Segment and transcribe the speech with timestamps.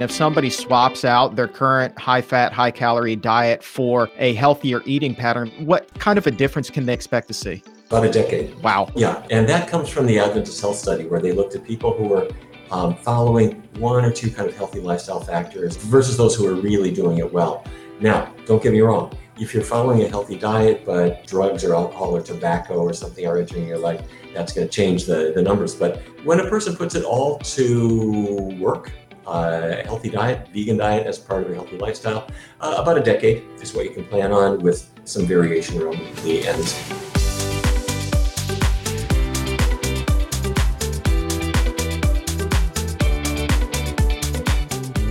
[0.00, 5.12] If somebody swaps out their current high fat, high calorie diet for a healthier eating
[5.12, 7.64] pattern, what kind of a difference can they expect to see?
[7.88, 8.54] About a decade.
[8.62, 8.92] Wow.
[8.94, 9.26] Yeah.
[9.32, 12.28] And that comes from the Adventist Health Study, where they looked at people who were
[12.70, 16.92] um, following one or two kind of healthy lifestyle factors versus those who are really
[16.92, 17.64] doing it well.
[17.98, 19.18] Now, don't get me wrong.
[19.40, 23.36] If you're following a healthy diet, but drugs or alcohol or tobacco or something are
[23.36, 25.74] entering your life, that's going to change the, the numbers.
[25.74, 28.92] But when a person puts it all to work,
[29.28, 32.26] uh, healthy diet, vegan diet as part of a healthy lifestyle.
[32.60, 36.48] Uh, about a decade is what you can plan on with some variation around the
[36.48, 36.74] ends.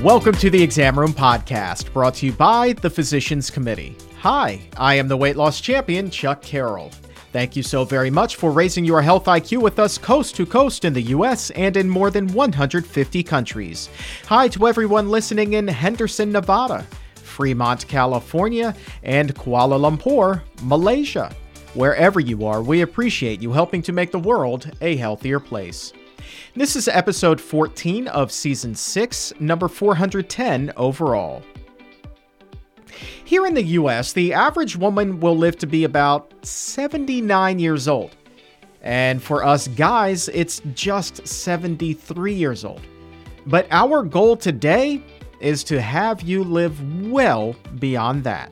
[0.04, 3.96] Welcome to the Exam Room Podcast, brought to you by the Physicians Committee.
[4.20, 6.92] Hi, I am the weight loss champion, Chuck Carroll.
[7.38, 10.86] Thank you so very much for raising your health IQ with us coast to coast
[10.86, 13.92] in the US and in more than 150 countries.
[14.26, 21.32] Hi to everyone listening in Henderson, Nevada, Fremont, California, and Kuala Lumpur, Malaysia.
[21.76, 25.94] Wherever you are, we appreciate you helping to make the world a healthier place.
[26.56, 31.44] This is episode 14 of season 6, number 410 overall.
[33.28, 38.16] Here in the US, the average woman will live to be about 79 years old.
[38.82, 42.80] And for us guys, it's just 73 years old.
[43.46, 45.04] But our goal today
[45.42, 48.50] is to have you live well beyond that.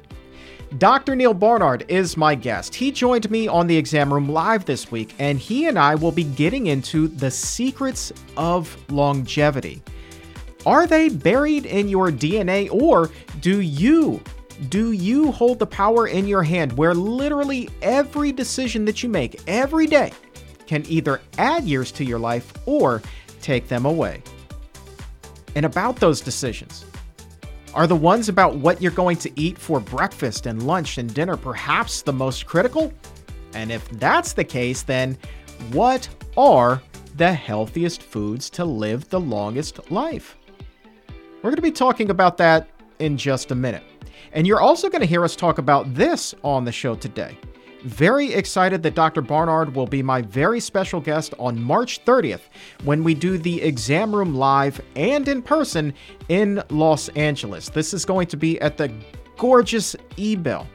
[0.78, 1.16] Dr.
[1.16, 2.76] Neal Barnard is my guest.
[2.76, 6.12] He joined me on the exam room live this week, and he and I will
[6.12, 9.82] be getting into the secrets of longevity.
[10.66, 14.20] Are they buried in your DNA, or do you
[14.70, 19.42] do you hold the power in your hand where literally every decision that you make
[19.48, 20.12] every day
[20.66, 23.02] can either add years to your life or
[23.42, 24.22] take them away?
[25.56, 26.86] And about those decisions,
[27.74, 31.36] are the ones about what you're going to eat for breakfast and lunch and dinner
[31.36, 32.94] perhaps the most critical?
[33.54, 35.18] And if that's the case, then
[35.72, 36.82] what are
[37.16, 40.38] the healthiest foods to live the longest life?
[41.38, 43.84] We're going to be talking about that in just a minute.
[44.36, 47.38] And you're also going to hear us talk about this on the show today.
[47.84, 49.22] Very excited that Dr.
[49.22, 52.42] Barnard will be my very special guest on March 30th
[52.84, 55.94] when we do the exam room live and in person
[56.28, 57.70] in Los Angeles.
[57.70, 58.92] This is going to be at the
[59.38, 60.68] gorgeous Ebell.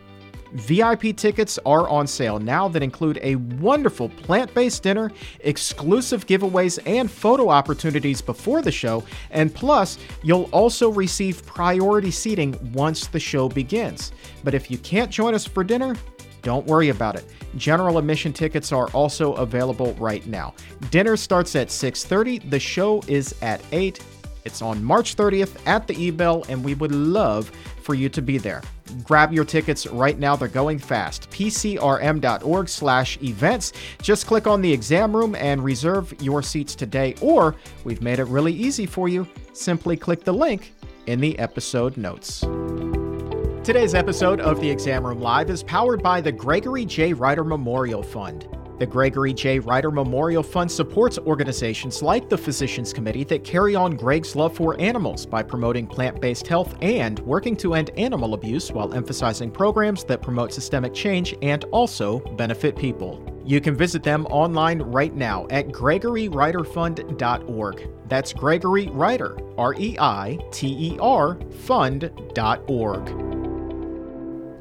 [0.53, 6.79] VIP tickets are on sale now that include a wonderful plant based dinner, exclusive giveaways,
[6.87, 9.05] and photo opportunities before the show.
[9.31, 14.13] And plus, you'll also receive priority seating once the show begins.
[14.45, 15.97] But if you can't join us for dinner,
[16.43, 17.25] don't worry about it.
[17.57, 20.55] General admission tickets are also available right now.
[20.91, 24.01] Dinner starts at 6:30, the show is at 8.
[24.45, 27.53] It's on March 30th at the Ebell and we would love
[27.91, 28.63] for you to be there.
[29.03, 30.37] Grab your tickets right now.
[30.37, 31.29] They're going fast.
[31.31, 33.73] pcrm.org slash events.
[34.01, 37.17] Just click on the exam room and reserve your seats today.
[37.21, 39.27] Or we've made it really easy for you.
[39.55, 40.73] Simply click the link
[41.09, 42.43] in the episode notes.
[43.65, 47.13] Today's episode of the Exam Room Live is powered by the Gregory J.
[47.13, 48.47] Reiter Memorial Fund.
[48.81, 49.59] The Gregory J.
[49.59, 54.81] Reiter Memorial Fund supports organizations like the Physicians Committee that carry on Greg's love for
[54.81, 60.03] animals by promoting plant based health and working to end animal abuse while emphasizing programs
[60.05, 63.23] that promote systemic change and also benefit people.
[63.45, 67.91] You can visit them online right now at gregoryreiterfund.org.
[68.09, 73.11] That's Gregory Reiter, R E I T E R, fund.org.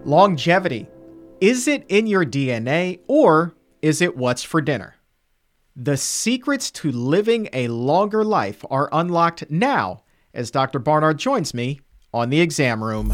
[0.06, 0.90] Longevity.
[1.40, 4.96] Is it in your DNA or is it what's for dinner?
[5.76, 10.04] The secrets to living a longer life are unlocked now
[10.34, 10.80] as Dr.
[10.80, 11.80] Barnard joins me
[12.14, 13.14] on the exam room.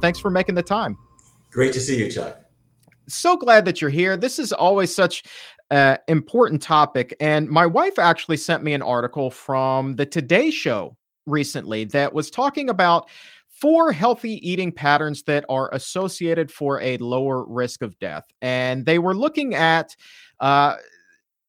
[0.00, 0.96] Thanks for making the time.
[1.50, 2.38] Great to see you, Chuck.
[3.08, 4.16] So glad that you're here.
[4.16, 5.24] This is always such
[5.70, 7.14] an important topic.
[7.20, 10.96] And my wife actually sent me an article from the Today Show
[11.26, 13.10] recently that was talking about
[13.60, 18.24] four healthy eating patterns that are associated for a lower risk of death.
[18.40, 19.94] And they were looking at
[20.40, 20.76] uh,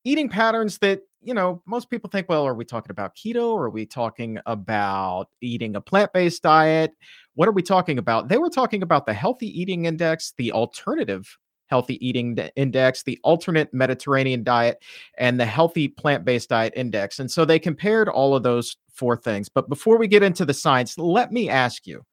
[0.03, 3.53] eating patterns that, you know, most people think, well, are we talking about keto?
[3.53, 6.91] Or are we talking about eating a plant based diet?
[7.35, 8.27] What are we talking about?
[8.27, 11.37] They were talking about the healthy eating index, the alternative
[11.71, 14.83] healthy eating index, the alternate Mediterranean diet,
[15.17, 17.19] and the healthy plant based diet index.
[17.19, 19.49] And so they compared all of those four things.
[19.49, 22.03] But before we get into the science, let me ask you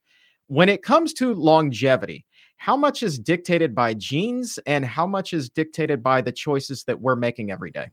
[0.49, 2.25] when it comes to longevity,
[2.57, 7.01] how much is dictated by genes and how much is dictated by the choices that
[7.01, 7.89] we're making every day?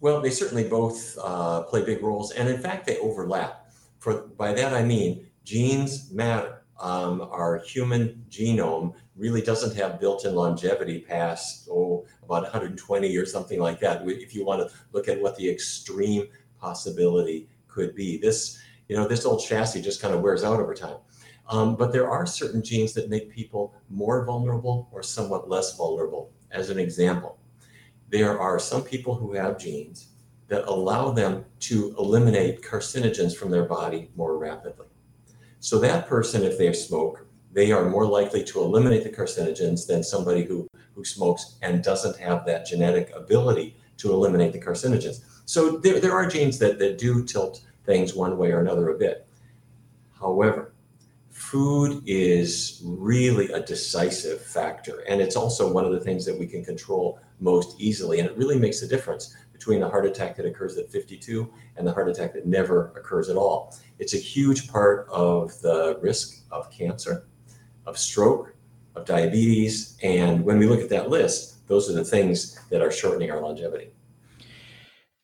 [0.00, 3.70] Well, they certainly both uh, play big roles, and in fact, they overlap.
[3.98, 6.62] For by that I mean genes matter.
[6.78, 13.58] Um, our human genome really doesn't have built-in longevity past oh about 120 or something
[13.58, 14.02] like that.
[14.06, 16.28] If you want to look at what the extreme
[16.60, 18.58] possibility could be, this
[18.88, 20.96] you know this old chassis just kind of wears out over time.
[21.48, 26.32] Um, but there are certain genes that make people more vulnerable or somewhat less vulnerable.
[26.50, 27.38] As an example,
[28.08, 30.08] there are some people who have genes
[30.48, 34.86] that allow them to eliminate carcinogens from their body more rapidly.
[35.60, 40.02] So that person, if they smoke, they are more likely to eliminate the carcinogens than
[40.02, 45.20] somebody who, who smokes and doesn't have that genetic ability to eliminate the carcinogens.
[45.46, 48.98] So there, there are genes that, that do tilt things one way or another a
[48.98, 49.26] bit.
[50.18, 50.74] However,
[51.30, 55.00] food is really a decisive factor.
[55.08, 58.18] And it's also one of the things that we can control most easily.
[58.18, 61.86] And it really makes a difference between the heart attack that occurs at 52 and
[61.86, 63.74] the heart attack that never occurs at all.
[63.98, 67.26] It's a huge part of the risk of cancer,
[67.86, 68.54] of stroke,
[68.96, 69.96] of diabetes.
[70.02, 73.40] And when we look at that list, those are the things that are shortening our
[73.40, 73.90] longevity.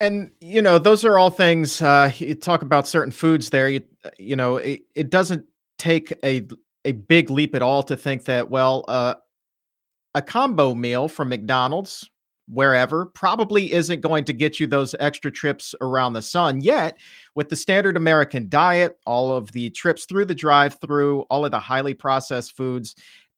[0.03, 1.81] And you know, those are all things.
[1.81, 3.69] Uh, you talk about certain foods there.
[3.69, 3.83] You
[4.19, 5.47] you know, it, it doesn't
[5.79, 6.47] take a
[6.85, 9.15] a big leap at all to think that well, uh,
[10.17, 12.11] a combo meal from McDonald's
[12.49, 16.61] wherever probably isn't going to get you those extra trips around the sun.
[16.61, 16.99] Yet,
[17.37, 21.61] with the standard American diet, all of the trips through the drive-through, all of the
[21.61, 22.97] highly processed foods,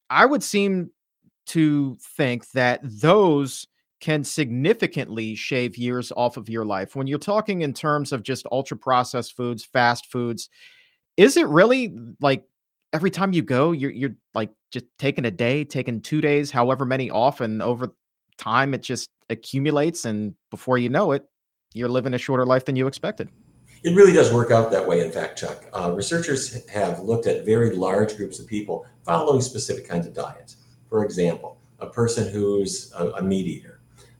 [0.08, 0.90] I would seem
[1.48, 3.66] to think that those
[4.04, 6.94] can significantly shave years off of your life.
[6.94, 10.50] When you're talking in terms of just ultra processed foods, fast foods,
[11.16, 12.44] is it really like
[12.92, 16.84] every time you go, you're you're like just taking a day, taking two days, however
[16.84, 17.94] many off, and over
[18.36, 21.24] time it just accumulates, and before you know it,
[21.72, 23.30] you're living a shorter life than you expected.
[23.84, 25.64] It really does work out that way, in fact, Chuck.
[25.72, 30.56] Uh, researchers have looked at very large groups of people following specific kinds of diets.
[30.90, 33.73] For example, a person who's a, a meat eater,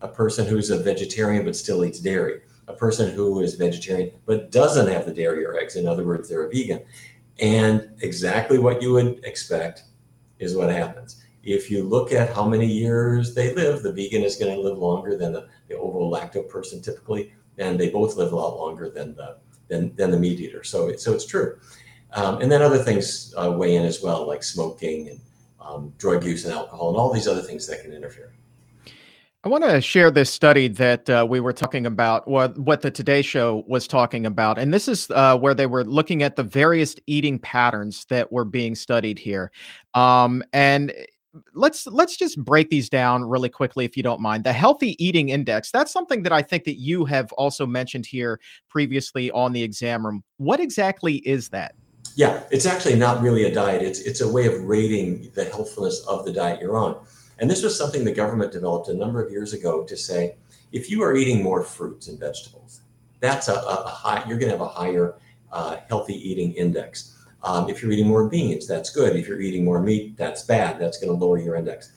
[0.04, 4.50] a person who's a vegetarian but still eats dairy, a person who is vegetarian but
[4.50, 5.76] doesn't have the dairy or eggs.
[5.76, 6.82] In other words, they're a vegan.
[7.40, 9.84] And exactly what you would expect
[10.38, 11.24] is what happens.
[11.42, 14.78] If you look at how many years they live, the vegan is going to live
[14.78, 18.90] longer than the, the ovo lacto person typically, and they both live a lot longer
[18.90, 20.62] than the than, than the meat eater.
[20.62, 21.58] So, so it's true.
[22.12, 25.20] Um, and then other things uh, weigh in as well, like smoking and
[25.58, 28.34] um, drug use and alcohol, and all these other things that can interfere.
[29.44, 32.90] I want to share this study that uh, we were talking about, what what the
[32.90, 36.42] Today Show was talking about, and this is uh, where they were looking at the
[36.42, 39.52] various eating patterns that were being studied here.
[39.92, 40.94] Um, and
[41.52, 44.44] let's let's just break these down really quickly, if you don't mind.
[44.44, 45.70] The Healthy Eating Index.
[45.70, 50.06] That's something that I think that you have also mentioned here previously on the exam
[50.06, 50.24] room.
[50.38, 51.74] What exactly is that?
[52.16, 53.82] Yeah, it's actually not really a diet.
[53.82, 56.96] It's it's a way of rating the healthfulness of the diet you're on.
[57.38, 60.36] And this was something the government developed a number of years ago to say,
[60.72, 62.80] if you are eating more fruits and vegetables,
[63.20, 65.14] that's a, a high, you're going to have a higher
[65.52, 67.16] uh, healthy eating index.
[67.42, 69.16] Um, if you're eating more beans, that's good.
[69.16, 70.80] If you're eating more meat, that's bad.
[70.80, 71.92] That's going to lower your index.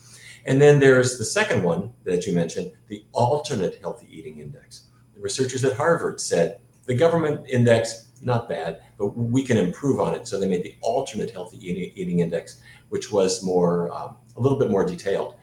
[0.46, 4.84] And then there's the second one that you mentioned, the alternate healthy eating index.
[5.16, 10.14] The researchers at Harvard said the government index, not bad, but we can improve on
[10.14, 10.28] it.
[10.28, 14.58] So they made the alternate healthy eating, eating index, which was more um, a little
[14.58, 15.36] bit more detailed.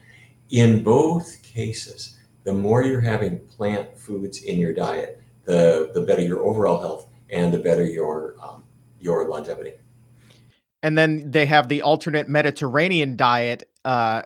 [0.49, 6.21] In both cases, the more you're having plant foods in your diet, the, the better
[6.21, 8.63] your overall health and the better your um,
[8.99, 9.73] your longevity.
[10.83, 14.23] And then they have the alternate Mediterranean diet uh,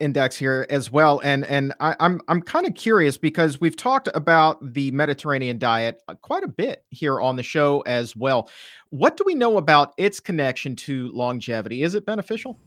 [0.00, 1.20] index here as well.
[1.22, 6.00] And and I, I'm, I'm kind of curious because we've talked about the Mediterranean diet
[6.08, 8.50] uh, quite a bit here on the show as well.
[8.88, 11.82] What do we know about its connection to longevity?
[11.84, 12.58] Is it beneficial?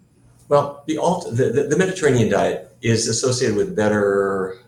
[0.50, 4.60] Well, the, alt, the, the Mediterranean diet is associated with better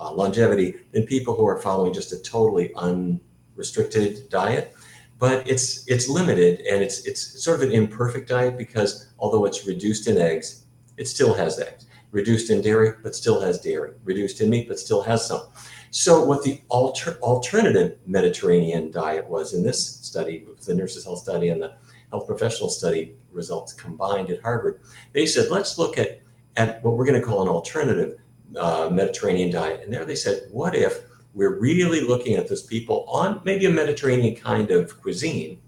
[0.00, 4.74] uh, longevity than people who are following just a totally unrestricted diet.
[5.18, 9.66] But it's it's limited and it's it's sort of an imperfect diet because although it's
[9.66, 10.64] reduced in eggs,
[10.96, 11.84] it still has eggs.
[12.10, 13.92] Reduced in dairy, but still has dairy.
[14.02, 15.42] Reduced in meat, but still has some.
[15.90, 21.50] So what the alter, alternative Mediterranean diet was in this study, the Nurses Health Study
[21.50, 21.74] and the
[22.10, 24.80] Health Professional Study, results combined at Harvard,
[25.12, 26.20] they said, let's look at,
[26.56, 28.18] at what we're going to call an alternative
[28.56, 29.82] uh, Mediterranean diet.
[29.84, 31.02] And there they said, what if
[31.34, 35.60] we're really looking at those people on maybe a Mediterranean kind of cuisine,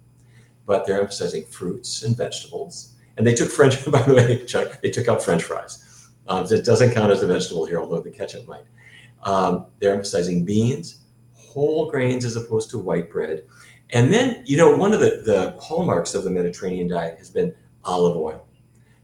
[0.66, 2.94] but they're emphasizing fruits and vegetables.
[3.16, 6.08] And they took French, by the way, Chuck, they took out French fries.
[6.28, 8.64] Um, it doesn't count as a vegetable here, although the ketchup might.
[9.24, 11.00] Um, they're emphasizing beans,
[11.34, 13.44] whole grains as opposed to white bread.
[13.92, 17.54] And then, you know, one of the, the hallmarks of the Mediterranean diet has been
[17.84, 18.46] olive oil.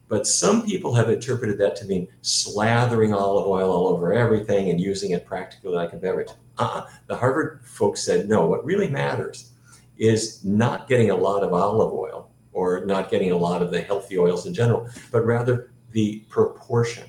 [0.08, 4.80] But some people have interpreted that to mean slathering olive oil all over everything and
[4.80, 6.30] using it practically like a beverage.
[6.56, 6.86] Uh-uh.
[7.06, 9.52] The Harvard folks said, no, what really matters
[9.98, 13.82] is not getting a lot of olive oil or not getting a lot of the
[13.82, 17.04] healthy oils in general, but rather the proportion.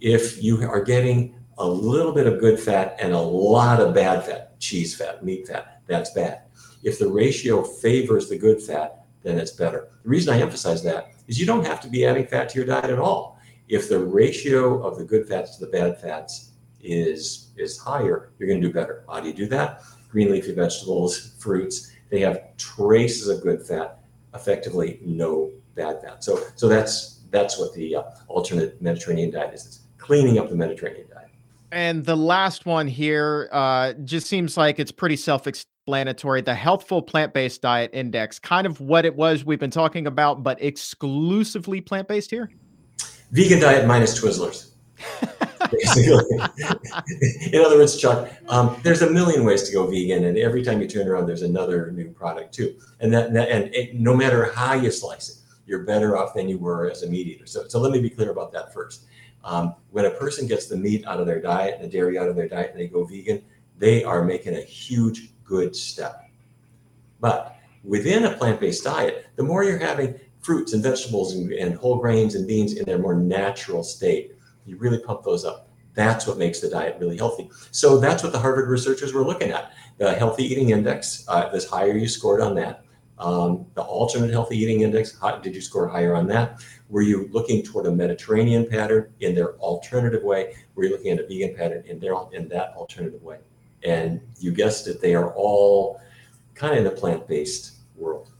[0.00, 4.26] If you are getting a little bit of good fat and a lot of bad
[4.26, 6.42] fat, cheese fat, meat fat, that's bad.
[6.82, 9.88] If the ratio favors the good fat, then it's better.
[10.02, 12.66] The reason I emphasize that is you don't have to be adding fat to your
[12.66, 13.38] diet at all.
[13.68, 16.50] If the ratio of the good fats to the bad fats
[16.82, 19.04] is is higher, you're going to do better.
[19.08, 19.82] How do you do that?
[20.10, 24.00] Green leafy vegetables, fruits, they have traces of good fat,
[24.34, 26.22] effectively no bad fat.
[26.22, 29.66] So so that's that's what the uh, alternate Mediterranean diet is.
[29.66, 31.28] It's cleaning up the Mediterranean diet.
[31.70, 35.46] And the last one here uh, just seems like it's pretty self
[35.82, 36.40] explanatory.
[36.42, 40.44] The Healthful Plant Based Diet Index, kind of what it was we've been talking about,
[40.44, 42.50] but exclusively plant based here?
[43.32, 44.74] Vegan diet minus Twizzlers.
[47.52, 50.80] in other words, Chuck, um, there's a million ways to go vegan, and every time
[50.80, 52.76] you turn around, there's another new product too.
[53.00, 55.36] And that, that and it, no matter how you slice it,
[55.66, 57.46] you're better off than you were as a meat eater.
[57.46, 59.06] So, so let me be clear about that first.
[59.42, 62.36] Um, when a person gets the meat out of their diet the dairy out of
[62.36, 63.42] their diet and they go vegan,
[63.78, 66.30] they are making a huge good step.
[67.20, 71.74] But within a plant based diet, the more you're having fruits and vegetables and, and,
[71.74, 75.68] whole grains and beans in their more natural state, you really pump those up.
[75.94, 77.50] That's what makes the diet really healthy.
[77.70, 79.72] So that's what the Harvard researchers were looking at.
[79.98, 82.82] The healthy eating index, uh, this higher you scored on that,
[83.18, 86.64] um, the alternate healthy eating index, how, did you score higher on that?
[86.88, 90.54] Were you looking toward a Mediterranean pattern in their alternative way?
[90.74, 93.38] Were you looking at a vegan pattern in their in that alternative way?
[93.84, 96.00] And you guessed it, they are all
[96.54, 98.32] kind of in the plant-based world.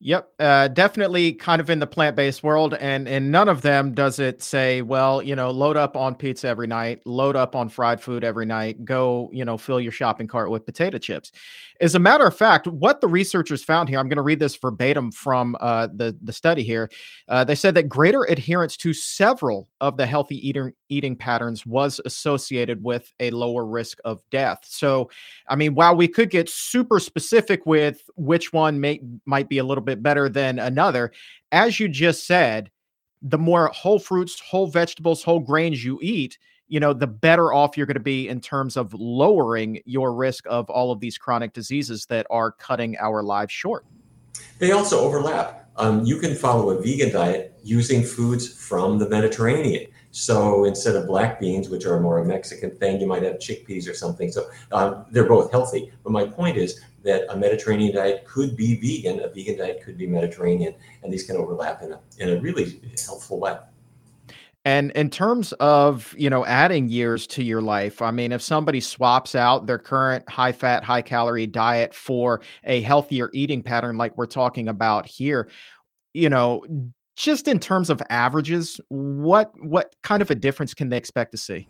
[0.00, 4.20] Yep, uh, definitely kind of in the plant-based world, and and none of them does
[4.20, 8.00] it say, well, you know, load up on pizza every night, load up on fried
[8.00, 11.32] food every night, go, you know, fill your shopping cart with potato chips.
[11.80, 14.56] As a matter of fact, what the researchers found here, I'm going to read this
[14.56, 16.90] verbatim from uh, the the study here.
[17.28, 22.00] Uh, they said that greater adherence to several of the healthy eating eating patterns was
[22.04, 24.60] associated with a lower risk of death.
[24.64, 25.08] So,
[25.48, 29.64] I mean, while we could get super specific with which one may might be a
[29.64, 31.12] little bit better than another,
[31.52, 32.72] as you just said,
[33.22, 36.38] the more whole fruits, whole vegetables, whole grains you eat,
[36.68, 40.44] you know, the better off you're going to be in terms of lowering your risk
[40.48, 43.84] of all of these chronic diseases that are cutting our lives short.
[44.58, 45.70] They also overlap.
[45.76, 49.86] Um, you can follow a vegan diet using foods from the Mediterranean.
[50.10, 53.88] So instead of black beans, which are more a Mexican thing, you might have chickpeas
[53.88, 54.32] or something.
[54.32, 55.92] So um, they're both healthy.
[56.02, 59.96] But my point is that a Mediterranean diet could be vegan, a vegan diet could
[59.96, 63.56] be Mediterranean, and these can overlap in a, in a really helpful way.
[64.68, 68.80] And in terms of, you know, adding years to your life, I mean, if somebody
[68.80, 74.18] swaps out their current high fat, high calorie diet for a healthier eating pattern like
[74.18, 75.48] we're talking about here,
[76.12, 76.66] you know,
[77.16, 81.38] just in terms of averages, what what kind of a difference can they expect to
[81.38, 81.66] see?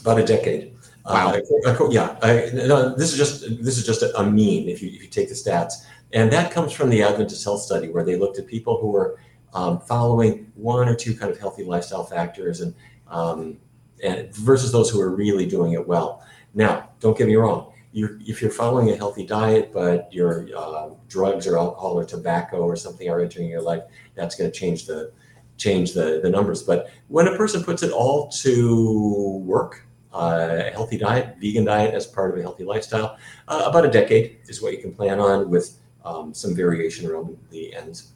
[0.00, 0.74] About a decade.
[1.04, 1.34] Wow.
[1.66, 2.16] Uh, yeah.
[2.22, 5.08] I, no, this is just this is just a, a mean if you if you
[5.08, 5.74] take the stats,
[6.14, 9.20] and that comes from the Adventist Health Study where they looked at people who were
[9.54, 12.74] um, following one or two kind of healthy lifestyle factors and,
[13.08, 13.58] um,
[14.02, 16.24] and versus those who are really doing it well.
[16.54, 17.72] Now, don't get me wrong.
[17.92, 22.58] You're, if you're following a healthy diet, but your uh, drugs or alcohol or tobacco
[22.58, 23.82] or something are entering your life,
[24.14, 25.12] that's going to change the
[25.56, 26.62] change the, the numbers.
[26.62, 31.94] But when a person puts it all to work, uh, a healthy diet, vegan diet
[31.94, 35.20] as part of a healthy lifestyle, uh, about a decade is what you can plan
[35.20, 38.12] on with um, some variation around the ends.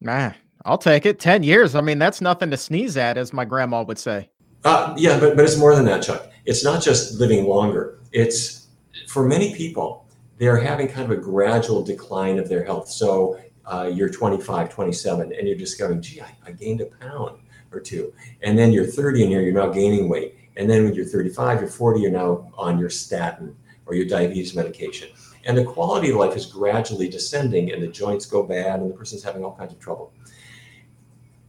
[0.00, 0.32] Nah,
[0.66, 1.20] I'll take it.
[1.20, 1.76] 10 years.
[1.76, 4.28] I mean, that's nothing to sneeze at, as my grandma would say.
[4.64, 6.28] Uh, yeah, but, but it's more than that, Chuck.
[6.44, 8.00] It's not just living longer.
[8.10, 8.66] It's
[9.06, 10.08] for many people,
[10.38, 12.90] they're having kind of a gradual decline of their health.
[12.90, 17.38] So uh, you're 25, 27, and you're discovering, gee, I, I, gained a pound
[17.72, 18.12] or two.
[18.42, 20.36] And then you're 30 and you're, you're now gaining weight.
[20.56, 23.56] And then when you're 35, you're 40, you're now on your statin
[23.86, 25.10] or your diabetes medication.
[25.44, 28.94] And the quality of life is gradually descending, and the joints go bad, and the
[28.94, 30.12] person's having all kinds of trouble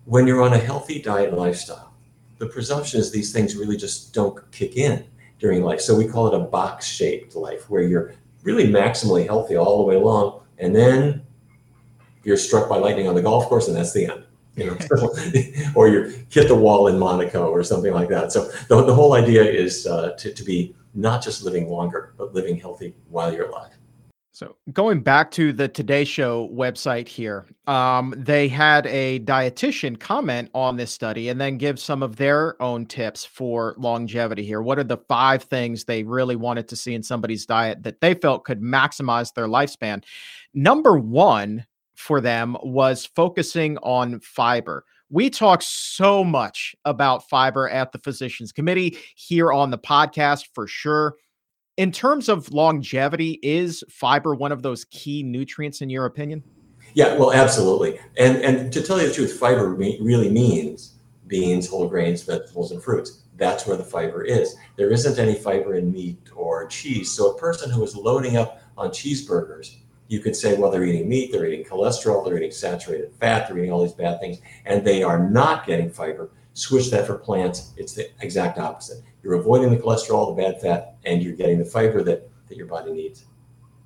[0.08, 1.94] when you're on a healthy diet and lifestyle,
[2.38, 5.06] the presumption is these things really just don't kick in
[5.38, 5.82] during life.
[5.82, 9.84] So we call it a box shaped life where you're really maximally healthy all the
[9.84, 10.40] way along.
[10.60, 11.26] And then
[12.24, 14.24] you're struck by lightning on the golf course, and that's the end.
[14.56, 14.78] you know,
[15.76, 18.32] or you hit the wall in Monaco or something like that.
[18.32, 22.34] So the, the whole idea is uh, to, to be not just living longer, but
[22.34, 23.74] living healthy while you're alive.
[24.38, 30.52] So going back to the Today Show website here, um, they had a dietitian comment
[30.54, 34.62] on this study and then give some of their own tips for longevity here.
[34.62, 38.14] What are the five things they really wanted to see in somebody's diet that they
[38.14, 40.04] felt could maximize their lifespan?
[40.54, 41.66] Number one
[41.96, 44.86] for them was focusing on fiber.
[45.10, 50.68] We talk so much about fiber at the Physicians Committee here on the podcast for
[50.68, 51.16] sure
[51.78, 56.44] in terms of longevity, is fiber one of those key nutrients in your opinion?
[56.94, 58.00] Yeah, well, absolutely.
[58.18, 60.96] And and to tell you the truth, fiber really means
[61.28, 63.24] beans, whole grains, vegetables, and fruits.
[63.36, 64.56] That's where the fiber is.
[64.78, 67.12] There isn't any fiber in meat or cheese.
[67.12, 69.76] So a person who is loading up on cheeseburgers,
[70.08, 73.58] you could say, well, they're eating meat, they're eating cholesterol, they're eating saturated fat, they're
[73.60, 76.32] eating all these bad things, and they are not getting fiber.
[76.58, 79.04] Switch that for plants, it's the exact opposite.
[79.22, 82.66] You're avoiding the cholesterol, the bad fat, and you're getting the fiber that, that your
[82.66, 83.26] body needs.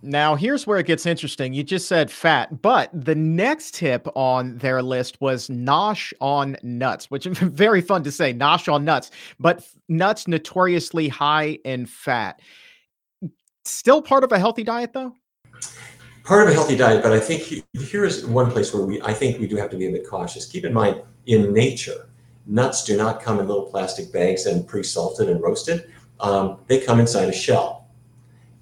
[0.01, 1.53] Now, here's where it gets interesting.
[1.53, 7.11] You just said fat, but the next tip on their list was nosh on nuts,
[7.11, 12.39] which is very fun to say, nosh on nuts, but nuts notoriously high in fat.
[13.65, 15.13] Still part of a healthy diet, though?
[16.23, 19.13] Part of a healthy diet, but I think here is one place where we, I
[19.13, 20.45] think we do have to be a bit cautious.
[20.45, 22.07] Keep in mind, in nature,
[22.45, 25.91] Nuts do not come in little plastic bags and pre-salted and roasted.
[26.19, 27.87] Um, they come inside a shell.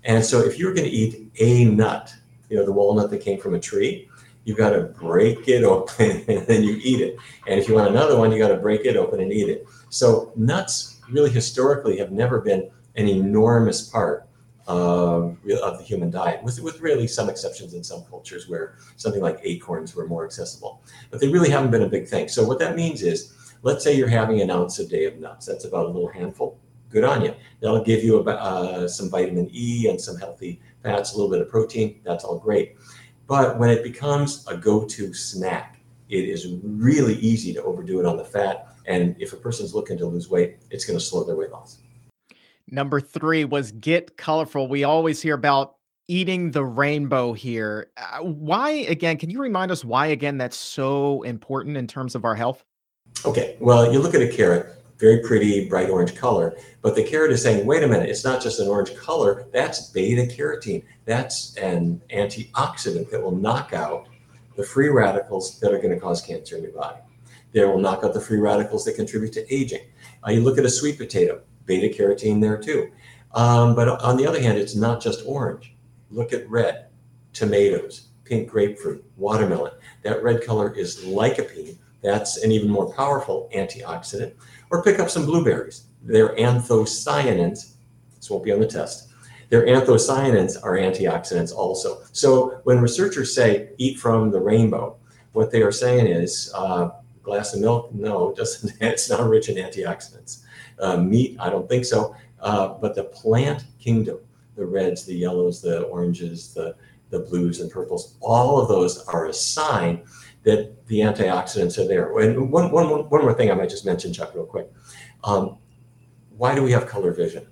[0.04, 2.14] And so if you're going to eat a nut,
[2.50, 4.10] you know, the walnut that came from a tree,
[4.44, 7.18] you've got to break it open and then you eat it.
[7.48, 9.68] And if you want another one, you got to break it open and eat it.
[9.90, 14.28] So nuts really historically have never been an enormous part
[14.68, 19.22] of, of the human diet, with, with really some exceptions in some cultures where something
[19.22, 20.82] like acorns were more accessible.
[21.10, 22.28] But they really haven't been a big thing.
[22.28, 25.46] So what that means is Let's say you're having an ounce a day of nuts.
[25.46, 26.58] That's about a little handful.
[26.90, 27.36] Good on you.
[27.62, 31.42] That'll give you about, uh, some vitamin E and some healthy fats, a little bit
[31.42, 32.00] of protein.
[32.04, 32.78] That's all great.
[33.28, 38.06] But when it becomes a go to snack, it is really easy to overdo it
[38.06, 38.70] on the fat.
[38.88, 41.78] And if a person's looking to lose weight, it's going to slow their weight loss.
[42.72, 44.68] Number three was get colorful.
[44.68, 45.76] We always hear about
[46.08, 47.92] eating the rainbow here.
[47.98, 52.26] Uh, why, again, can you remind us why, again, that's so important in terms of
[52.26, 52.64] our health?
[53.26, 57.32] Okay, well, you look at a carrot, very pretty, bright orange color, but the carrot
[57.32, 60.84] is saying, wait a minute, it's not just an orange color, that's beta carotene.
[61.06, 64.08] That's an antioxidant that will knock out
[64.56, 67.00] the free radicals that are going to cause cancer in your body.
[67.52, 69.82] They will knock out the free radicals that contribute to aging.
[70.26, 72.92] Uh, you look at a sweet potato, beta carotene there too.
[73.34, 75.74] Um, but on the other hand, it's not just orange.
[76.12, 76.88] Look at red,
[77.34, 79.74] tomatoes, pink grapefruit, watermelon.
[80.04, 84.34] That red color is lycopene, that's an even more powerful antioxidant.
[84.72, 85.86] Or pick up some blueberries.
[86.02, 87.74] They're anthocyanins.
[88.16, 89.10] This won't be on the test.
[89.50, 92.02] Their anthocyanins are antioxidants also.
[92.12, 94.98] So when researchers say eat from the rainbow,
[95.34, 96.90] what they are saying is uh,
[97.24, 100.44] glass of milk, no, doesn't, it's not rich in antioxidants.
[100.80, 102.16] Uh, meat, I don't think so.
[102.40, 104.20] Uh, but the plant kingdom,
[104.56, 106.76] the reds, the yellows, the oranges, the,
[107.10, 110.04] the blues and purples, all of those are a sign
[110.50, 112.18] that the antioxidants are there.
[112.20, 114.72] And one, one, one more thing I might just mention, Chuck, real quick.
[115.24, 115.58] Um,
[116.38, 117.46] why do we have color vision?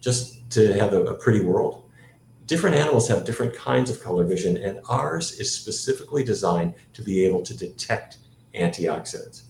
[0.00, 1.82] Just to have a, a pretty world.
[2.46, 7.24] Different animals have different kinds of color vision, and ours is specifically designed to be
[7.24, 8.18] able to detect
[8.54, 9.42] antioxidants.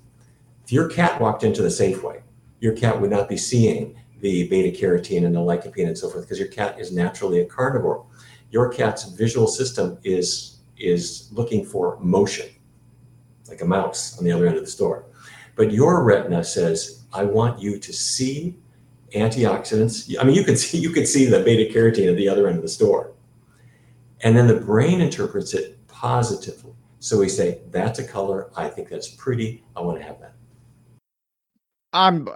[0.64, 2.22] If your cat walked into the Safeway,
[2.60, 6.24] your cat would not be seeing the beta carotene and the lycopene and so forth
[6.24, 8.06] because your cat is naturally a carnivore.
[8.50, 12.48] Your cat's visual system is is looking for motion,
[13.48, 15.04] like a mouse on the other end of the store.
[15.54, 18.58] But your retina says, I want you to see
[19.14, 20.14] antioxidants.
[20.20, 22.56] I mean, you can see you can see the beta carotene at the other end
[22.56, 23.12] of the store.
[24.22, 26.72] And then the brain interprets it positively.
[27.00, 28.50] So we say, that's a color.
[28.56, 29.62] I think that's pretty.
[29.76, 30.32] I want to have that.
[31.92, 32.28] I'm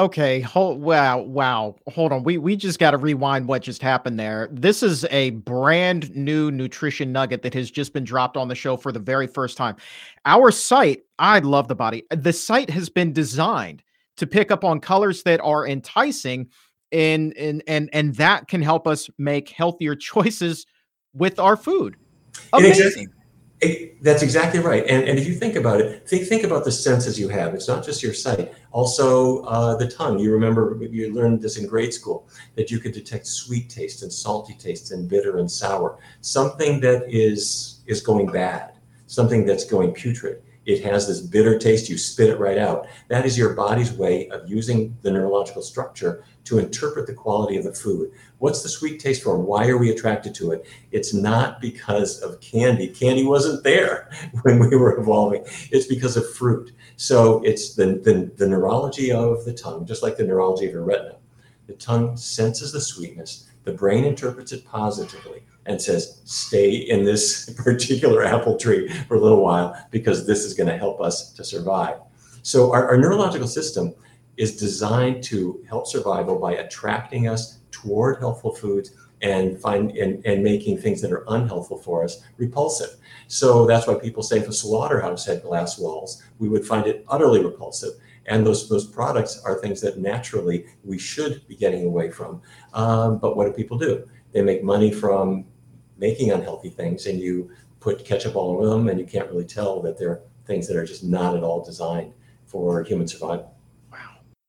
[0.00, 1.76] Okay, hold wow, wow.
[1.88, 2.22] Hold on.
[2.22, 4.48] We we just got to rewind what just happened there.
[4.50, 8.78] This is a brand new nutrition nugget that has just been dropped on the show
[8.78, 9.76] for the very first time.
[10.24, 12.04] Our sight, I love the body.
[12.10, 13.82] Uh, the sight has been designed
[14.16, 16.48] to pick up on colors that are enticing
[16.92, 20.64] and and and and that can help us make healthier choices
[21.12, 21.96] with our food.
[22.54, 23.12] Amazing.
[23.60, 24.84] It, that's exactly right.
[24.86, 27.54] And, and if you think about it, think, think about the senses you have.
[27.54, 30.18] It's not just your sight, also uh, the tongue.
[30.18, 34.10] You remember, you learned this in grade school, that you could detect sweet taste and
[34.10, 35.98] salty taste and bitter and sour.
[36.22, 38.72] Something that is, is going bad,
[39.06, 40.42] something that's going putrid.
[40.66, 41.88] It has this bitter taste.
[41.88, 42.86] You spit it right out.
[43.08, 47.64] That is your body's way of using the neurological structure to interpret the quality of
[47.64, 48.12] the food.
[48.38, 49.38] What's the sweet taste for?
[49.38, 50.66] Why are we attracted to it?
[50.92, 52.88] It's not because of candy.
[52.88, 54.10] Candy wasn't there
[54.42, 55.44] when we were evolving.
[55.70, 56.72] It's because of fruit.
[56.96, 60.84] So it's the, the, the neurology of the tongue, just like the neurology of your
[60.84, 61.16] retina.
[61.66, 67.48] The tongue senses the sweetness, the brain interprets it positively and says, stay in this
[67.56, 71.44] particular apple tree for a little while because this is going to help us to
[71.44, 71.98] survive.
[72.42, 73.94] So our, our, neurological system
[74.36, 80.42] is designed to help survival by attracting us toward healthful foods and find and, and
[80.42, 82.96] making things that are unhelpful for us repulsive.
[83.28, 87.04] So that's why people say if a slaughterhouse had glass walls, we would find it
[87.08, 87.92] utterly repulsive.
[88.26, 92.40] And those those products are things that naturally we should be getting away from.
[92.72, 94.08] Um, but what do people do?
[94.32, 95.44] They make money from
[96.00, 99.80] making unhealthy things, and you put ketchup all over them, and you can't really tell
[99.82, 102.12] that they're things that are just not at all designed
[102.46, 103.54] for human survival.
[103.92, 103.98] Wow.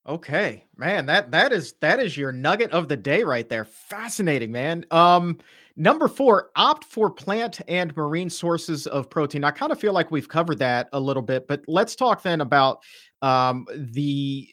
[0.07, 3.65] Okay, man, that that is that is your nugget of the day right there.
[3.65, 4.85] Fascinating, man.
[4.89, 5.37] Um,
[5.75, 9.43] number four, opt for plant and marine sources of protein.
[9.43, 12.41] I kind of feel like we've covered that a little bit, but let's talk then
[12.41, 12.79] about
[13.21, 14.47] um, the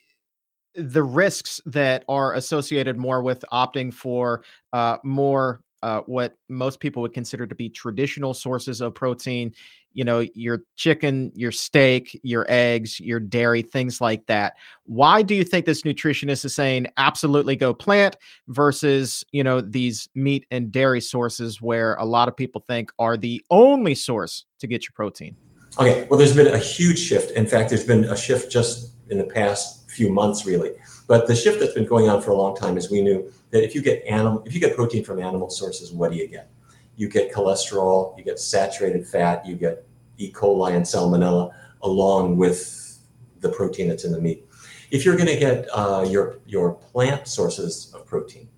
[0.74, 7.02] the risks that are associated more with opting for uh, more uh, what most people
[7.02, 9.52] would consider to be traditional sources of protein
[9.94, 14.54] you know your chicken your steak your eggs your dairy things like that.
[14.84, 18.16] Why do you think this nutritionist is saying absolutely go plant
[18.48, 23.16] versus you know these meat and dairy sources where a lot of people think are
[23.16, 25.36] the only source to get your protein?
[25.78, 27.32] Okay well there's been a huge shift.
[27.32, 30.72] In fact there's been a shift just in the past few months, really.
[31.06, 33.64] But the shift that's been going on for a long time is we knew that
[33.64, 36.50] if you get animal, if you get protein from animal sources, what do you get?
[36.96, 39.86] You get cholesterol, you get saturated fat, you get
[40.18, 40.32] E.
[40.32, 42.98] coli and salmonella, along with
[43.40, 44.46] the protein that's in the meat.
[44.90, 48.48] If you're going to get uh, your your plant sources of protein,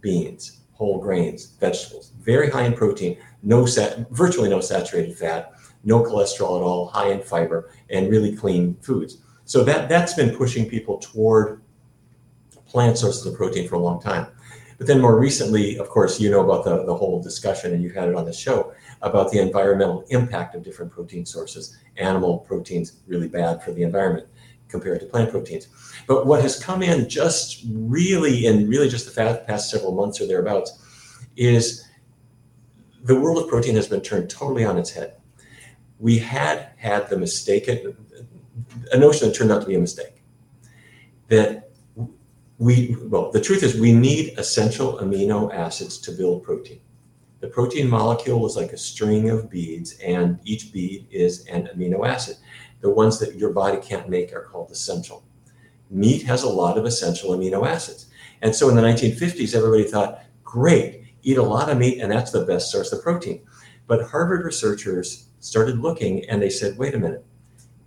[0.00, 5.52] beans, whole grains, vegetables, very high in protein, no sat, virtually no saturated fat,
[5.84, 10.36] no cholesterol at all, high in fiber, and really clean foods so that, that's been
[10.36, 11.62] pushing people toward
[12.66, 14.26] plant sources of protein for a long time.
[14.78, 17.94] But then more recently, of course, you know about the, the whole discussion, and you've
[17.94, 21.76] had it on the show, about the environmental impact of different protein sources.
[21.96, 24.28] Animal proteins really bad for the environment
[24.68, 25.66] compared to plant proteins.
[26.06, 30.26] But what has come in just really, in really just the past several months or
[30.26, 31.88] thereabouts, is
[33.02, 35.14] the world of protein has been turned totally on its head.
[35.98, 37.96] We had had the mistaken,
[38.92, 40.22] a notion that turned out to be a mistake.
[41.28, 41.67] That
[42.58, 46.80] we, well, the truth is we need essential amino acids to build protein.
[47.40, 52.06] The protein molecule is like a string of beads, and each bead is an amino
[52.06, 52.36] acid.
[52.80, 55.24] The ones that your body can't make are called essential.
[55.88, 58.06] Meat has a lot of essential amino acids.
[58.42, 62.32] And so in the 1950s, everybody thought, great, eat a lot of meat, and that's
[62.32, 63.40] the best source of protein.
[63.86, 67.24] But Harvard researchers started looking and they said, wait a minute,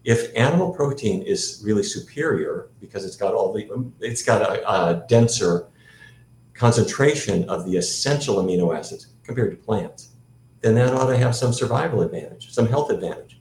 [0.03, 4.69] if animal protein is really superior because it's got all the um, it's got a,
[4.69, 5.67] a, denser
[6.53, 10.09] concentration of the essential amino acids compared to plants
[10.61, 13.39] then that ought to have some survival advantage some health advantage.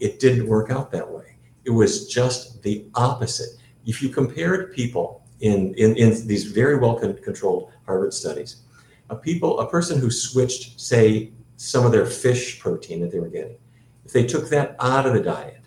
[0.00, 1.36] It didn't work out that way.
[1.64, 3.60] It was just the opposite.
[3.84, 8.62] If you compared people in, in, in these very well controlled harvard studies
[9.10, 13.28] a people a person who switched say some of their fish protein that they were
[13.28, 13.56] getting
[14.04, 15.57] if they took that out of the diet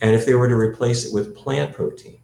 [0.00, 2.18] and if they were to replace it with plant protein,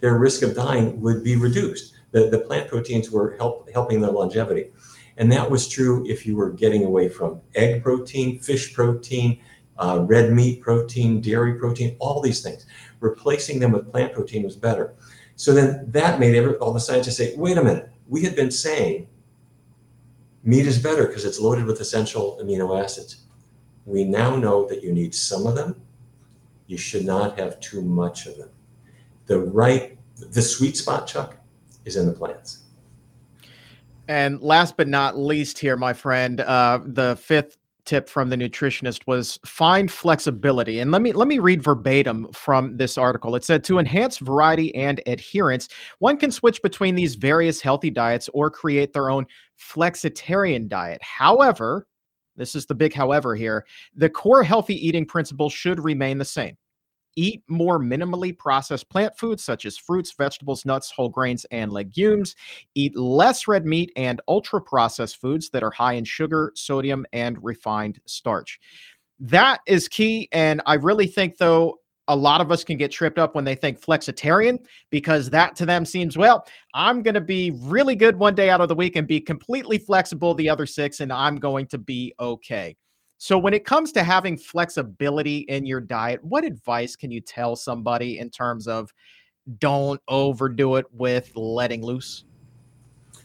[0.00, 1.94] their risk of dying would be reduced.
[2.12, 4.70] The, the plant proteins were help, helping their longevity.
[5.16, 9.40] And that was true if you were getting away from egg protein, fish protein,
[9.78, 12.66] uh, red meat protein, dairy protein, all these things.
[13.00, 14.94] Replacing them with plant protein was better.
[15.36, 18.50] So then that made every, all the scientists say, wait a minute, we had been
[18.50, 19.08] saying
[20.44, 23.24] meat is better because it's loaded with essential amino acids.
[23.84, 25.80] We now know that you need some of them
[26.66, 28.50] you should not have too much of them.
[29.26, 31.36] The right, the sweet spot, Chuck,
[31.84, 32.64] is in the plants.
[34.08, 39.02] And last but not least, here, my friend, uh, the fifth tip from the nutritionist
[39.06, 43.62] was find flexibility and let me let me read verbatim from this article it said
[43.62, 45.68] to enhance variety and adherence
[46.00, 49.24] one can switch between these various healthy diets or create their own
[49.56, 51.86] flexitarian diet however
[52.36, 53.66] this is the big however here.
[53.94, 56.56] The core healthy eating principle should remain the same.
[57.18, 62.36] Eat more minimally processed plant foods such as fruits, vegetables, nuts, whole grains, and legumes.
[62.74, 67.42] Eat less red meat and ultra processed foods that are high in sugar, sodium, and
[67.42, 68.60] refined starch.
[69.18, 70.28] That is key.
[70.30, 73.54] And I really think, though, a lot of us can get tripped up when they
[73.54, 74.58] think flexitarian
[74.90, 78.60] because that to them seems well i'm going to be really good one day out
[78.60, 82.14] of the week and be completely flexible the other six and i'm going to be
[82.20, 82.76] okay.
[83.18, 87.56] So when it comes to having flexibility in your diet what advice can you tell
[87.56, 88.92] somebody in terms of
[89.58, 92.24] don't overdo it with letting loose?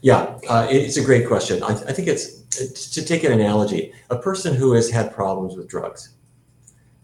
[0.00, 1.62] Yeah uh, it's a great question.
[1.62, 2.42] I, I think it's,
[2.90, 6.16] to take an analogy a person who has had problems with drugs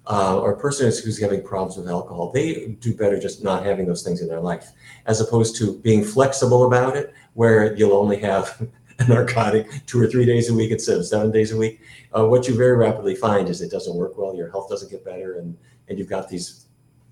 [0.09, 3.87] uh, or a person who's having problems with alcohol, they do better just not having
[3.87, 4.73] those things in their life,
[5.07, 8.67] as opposed to being flexible about it, where you'll only have
[8.99, 11.81] a narcotic two or three days a week instead of seven days a week.
[12.17, 15.05] Uh, what you very rapidly find is it doesn't work well, your health doesn't get
[15.05, 15.57] better, and,
[15.89, 16.67] and you've got these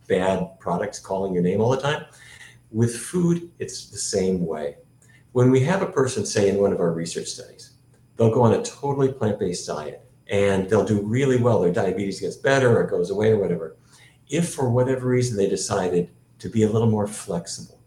[0.08, 2.06] bad products calling your name all the time.
[2.70, 4.78] With food, it's the same way.
[5.32, 7.72] When we have a person, say, in one of our research studies,
[8.16, 11.60] they'll go on a totally plant based diet and they'll do really well.
[11.60, 13.76] Their diabetes gets better or goes away or whatever.
[14.28, 17.80] If for whatever reason they decided to be a little more flexible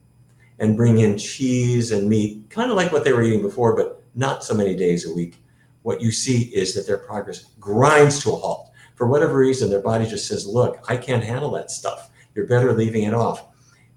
[0.60, 4.04] and bring in cheese and meat, kind of like what they were eating before, but
[4.16, 5.36] not so many days a week,
[5.84, 8.72] what you see is that their progress grinds to a halt.
[8.96, 12.10] For whatever reason, their body just says, Look, I can't handle that stuff.
[12.36, 13.48] You're better leaving it off.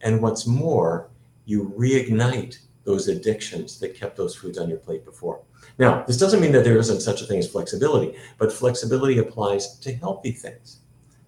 [0.00, 1.10] And what's more,
[1.44, 5.42] you reignite those addictions that kept those foods on your plate before.
[5.78, 9.78] Now, this doesn't mean that there isn't such a thing as flexibility, but flexibility applies
[9.78, 10.80] to healthy things.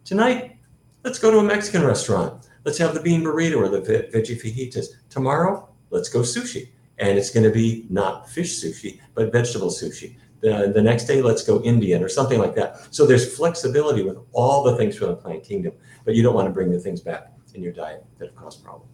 [0.05, 0.57] Tonight,
[1.03, 2.49] let's go to a Mexican restaurant.
[2.65, 4.87] Let's have the bean burrito or the veggie fajitas.
[5.11, 6.69] Tomorrow, let's go sushi.
[6.99, 10.17] And it's going to be not fish sushi, but vegetable sushi.
[10.41, 12.95] The, the next day, let's go Indian or something like that.
[12.95, 15.73] So there's flexibility with all the things from the plant kingdom,
[16.05, 18.63] but you don't want to bring the things back in your diet that have caused
[18.63, 18.94] problems.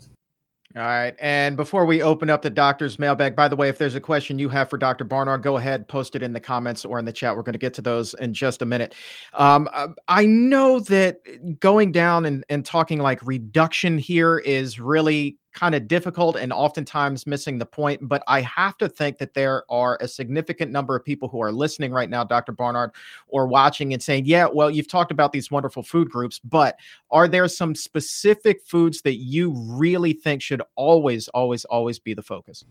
[0.77, 1.17] All right.
[1.19, 4.39] And before we open up the doctor's mailbag, by the way, if there's a question
[4.39, 5.03] you have for Dr.
[5.03, 7.35] Barnard, go ahead, post it in the comments or in the chat.
[7.35, 8.95] We're going to get to those in just a minute.
[9.33, 15.39] Um, uh, I know that going down and, and talking like reduction here is really
[15.53, 18.09] kind of difficult and oftentimes missing the point.
[18.09, 21.53] But I have to think that there are a significant number of people who are
[21.53, 22.53] listening right now, Dr.
[22.53, 22.93] Barnard,
[23.29, 26.77] or watching and saying, Yeah, well, you've talked about these wonderful food groups, but
[27.11, 32.23] are there some specific foods that you really think should always, always, always be the
[32.23, 32.65] focus?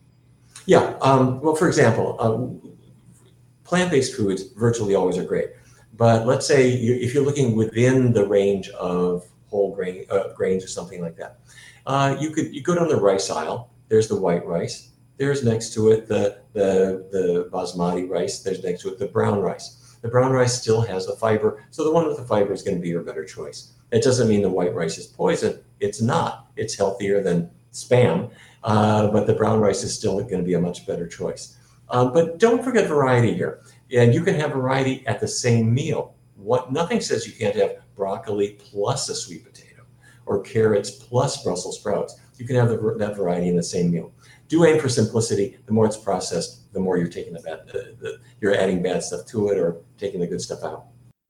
[0.65, 0.97] Yeah.
[1.01, 2.77] Um, well, for example, um,
[3.63, 5.49] plant based foods virtually always are great.
[5.93, 10.63] But let's say you, if you're looking within the range of whole grain uh, grains
[10.63, 11.39] or something like that,
[11.89, 13.71] uh, you could you go down the rice aisle.
[13.87, 14.91] There's the white rice.
[15.17, 18.43] There's next to it the the the basmati rice.
[18.43, 19.97] There's next to it the brown rice.
[20.03, 22.77] The brown rice still has the fiber, so the one with the fiber is going
[22.77, 23.73] to be your better choice.
[23.91, 25.61] It doesn't mean the white rice is poison.
[25.79, 26.51] It's not.
[26.55, 28.29] It's healthier than spam,
[28.63, 31.57] uh, but the brown rice is still going to be a much better choice.
[31.89, 36.13] Um, but don't forget variety here, and you can have variety at the same meal.
[36.35, 39.68] What nothing says you can't have broccoli plus a sweet potato
[40.29, 42.19] or carrots plus Brussels sprouts.
[42.37, 44.13] You can have the, that variety in the same meal.
[44.47, 45.57] Do aim for simplicity.
[45.65, 49.03] The more it's processed, the more you're taking the bad, the, the, you're adding bad
[49.03, 50.85] stuff to it or taking the good stuff out.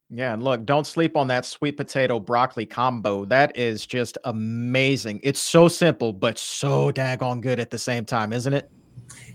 [0.09, 3.25] Yeah, and look, don't sleep on that sweet potato broccoli combo.
[3.25, 5.21] That is just amazing.
[5.23, 8.69] It's so simple, but so daggone good at the same time, isn't it?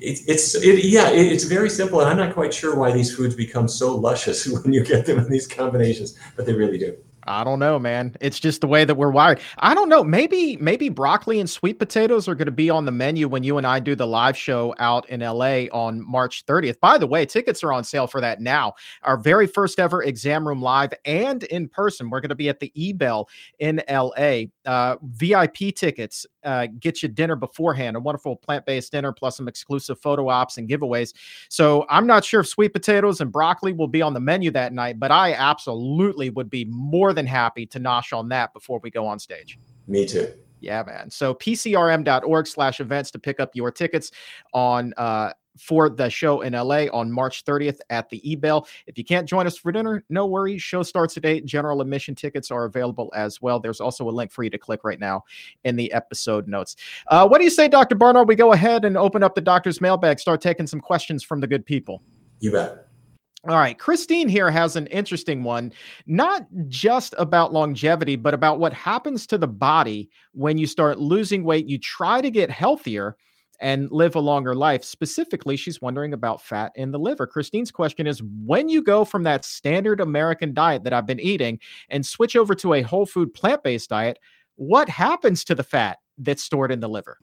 [0.01, 3.15] It, it's it, yeah, it, it's very simple, and I'm not quite sure why these
[3.15, 6.97] foods become so luscious when you get them in these combinations, but they really do.
[7.27, 8.15] I don't know, man.
[8.21, 9.41] It's just the way that we're wired.
[9.59, 10.05] I don't know.
[10.05, 13.59] Maybe maybe broccoli and sweet potatoes are going to be on the menu when you
[13.59, 16.81] and I do the live show out in LA on March 30th.
[16.81, 18.75] By the way, tickets are on sale for that now.
[19.03, 22.11] Our very first ever exam room live and in person.
[22.11, 24.45] We're going to be at the Ebell in LA.
[24.65, 29.99] Uh, VIP tickets uh, get you dinner beforehand, a wonderful plant-based dinner plus some exclusive
[30.01, 31.15] photo ops and giveaways.
[31.49, 34.73] So I'm not sure if sweet potatoes and broccoli will be on the menu that
[34.73, 38.91] night, but I absolutely would be more than happy to nosh on that before we
[38.91, 39.59] go on stage.
[39.87, 40.33] Me too.
[40.61, 41.11] Yeah, man.
[41.11, 44.11] So pcrm.org slash events to pick up your tickets
[44.55, 48.67] on uh, for the show in LA on March 30th at the Ebell.
[48.87, 50.63] If you can't join us for dinner, no worries.
[50.63, 51.41] Show starts today.
[51.41, 53.61] General admission tickets are available as well.
[53.61, 55.25] There's also a link for you to click right now
[55.65, 56.77] in the episode notes.
[57.09, 57.95] Uh, what do you say, Dr.
[57.95, 58.29] Barnard?
[58.29, 61.47] We go ahead and open up the doctor's mailbag, start taking some questions from the
[61.47, 62.03] good people.
[62.41, 62.89] You bet.
[63.47, 63.79] All right.
[63.79, 65.71] Christine here has an interesting one,
[66.07, 71.45] not just about longevity, but about what happens to the body when you start losing
[71.45, 71.67] weight.
[71.67, 73.19] You try to get healthier
[73.65, 74.85] and live a longer life.
[74.85, 77.27] Specifically, she's wondering about fat in the liver.
[77.27, 81.59] Christine's question is when you go from that standard American diet that I've been eating
[81.89, 84.19] and switch over to a whole food plant based diet,
[84.57, 87.17] what happens to the fat that's stored in the liver?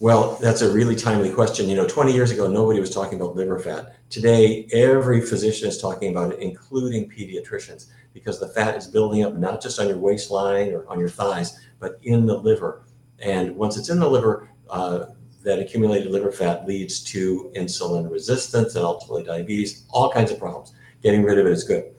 [0.00, 1.68] Well, that's a really timely question.
[1.68, 3.96] You know, 20 years ago, nobody was talking about liver fat.
[4.08, 9.34] Today, every physician is talking about it, including pediatricians, because the fat is building up
[9.34, 12.86] not just on your waistline or on your thighs, but in the liver.
[13.18, 15.06] And once it's in the liver, uh,
[15.44, 20.72] that accumulated liver fat leads to insulin resistance and ultimately diabetes, all kinds of problems.
[21.02, 21.92] Getting rid of it is good.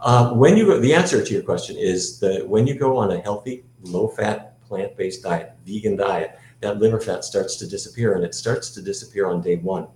[0.00, 3.12] Uh, when you go, the answer to your question is that when you go on
[3.12, 8.34] a healthy, low-fat, plant-based diet, vegan diet, that liver fat starts to disappear, and it
[8.34, 9.86] starts to disappear on day one.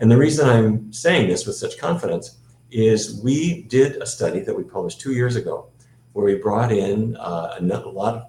[0.00, 2.38] And the reason I'm saying this with such confidence
[2.70, 5.66] is we did a study that we published two years ago,
[6.12, 8.26] where we brought in uh, a lot of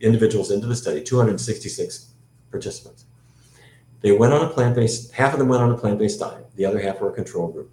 [0.00, 2.08] individuals into the study, 266
[2.50, 3.06] participants.
[4.02, 6.46] They went on a plant based, half of them went on a plant based diet,
[6.56, 7.72] the other half were a control group.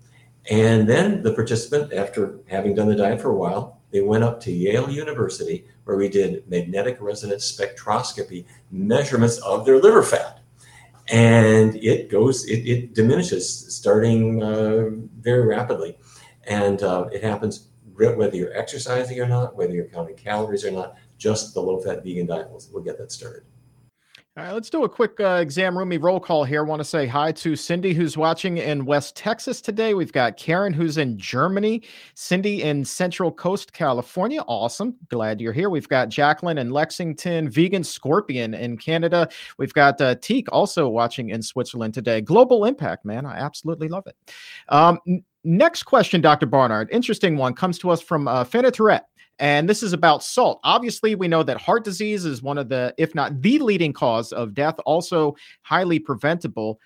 [0.50, 4.40] And then the participant, after having done the diet for a while, they went up
[4.42, 10.40] to Yale University where we did magnetic resonance spectroscopy measurements of their liver fat.
[11.08, 14.90] And it goes, it, it diminishes starting uh,
[15.20, 15.98] very rapidly.
[16.44, 20.96] And uh, it happens whether you're exercising or not, whether you're counting calories or not,
[21.18, 23.44] just the low fat vegan diet will, will get that started.
[24.40, 26.64] All right, let's do a quick uh, exam roomy roll call here.
[26.64, 29.94] Want to say hi to Cindy, who's watching in West Texas today.
[29.94, 34.40] We've got Karen, who's in Germany, Cindy in Central Coast, California.
[34.48, 34.96] Awesome.
[35.10, 35.70] Glad you're here.
[35.70, 39.28] We've got Jacqueline in Lexington, Vegan Scorpion in Canada.
[39.58, 42.22] We've got uh, Teak also watching in Switzerland today.
[42.22, 43.26] Global impact, man.
[43.26, 44.16] I absolutely love it.
[44.70, 45.00] Um,
[45.44, 46.46] next question, Dr.
[46.46, 46.88] Barnard.
[46.94, 49.10] Interesting one comes to us from uh, Fana Tourette.
[49.40, 50.60] And this is about salt.
[50.64, 54.34] Obviously, we know that heart disease is one of the, if not the leading cause
[54.34, 56.80] of death, also highly preventable.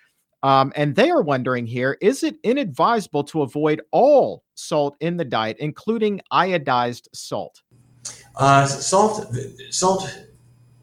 [0.43, 5.25] Um, and they are wondering here is it inadvisable to avoid all salt in the
[5.25, 7.61] diet, including iodized salt?
[8.35, 9.33] Uh, salt,
[9.69, 10.25] salt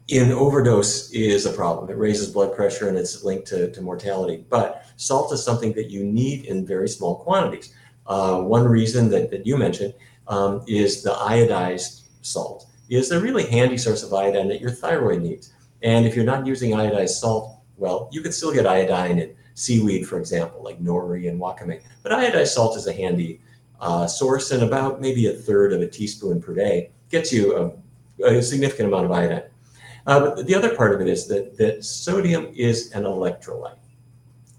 [0.07, 1.89] in overdose is a problem.
[1.89, 4.43] It raises blood pressure and it's linked to, to mortality.
[4.49, 7.73] But salt is something that you need in very small quantities.
[8.07, 9.93] Uh, one reason that, that you mentioned
[10.31, 12.65] um, is the iodized salt.
[12.89, 15.53] Is a really handy source of iodine that your thyroid needs.
[15.81, 20.07] And if you're not using iodized salt, well, you could still get iodine in seaweed,
[20.07, 21.81] for example, like nori and wakame.
[22.03, 23.41] But iodized salt is a handy
[23.79, 27.75] uh, source, and about maybe a third of a teaspoon per day gets you
[28.21, 29.43] a, a significant amount of iodine.
[30.07, 33.77] Uh, but the other part of it is that, that sodium is an electrolyte,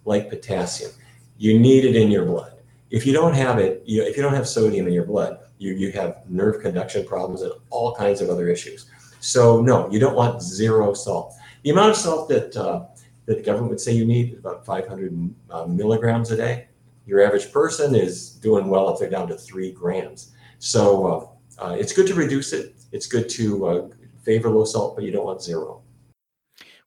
[0.05, 0.91] like potassium.
[1.39, 2.52] You need it in your blood.
[2.93, 5.73] If you don't have it, you, if you don't have sodium in your blood, you,
[5.73, 8.91] you have nerve conduction problems and all kinds of other issues.
[9.21, 11.35] So no, you don't want zero salt.
[11.63, 12.85] The amount of salt that uh,
[13.25, 16.69] that the government would say you need is about 500 uh, milligrams a day.
[17.07, 20.33] Your average person is doing well if they're down to three grams.
[20.59, 22.75] So uh, uh it's good to reduce it.
[22.91, 23.89] It's good to uh,
[24.23, 25.82] favor low salt, but you don't want zero.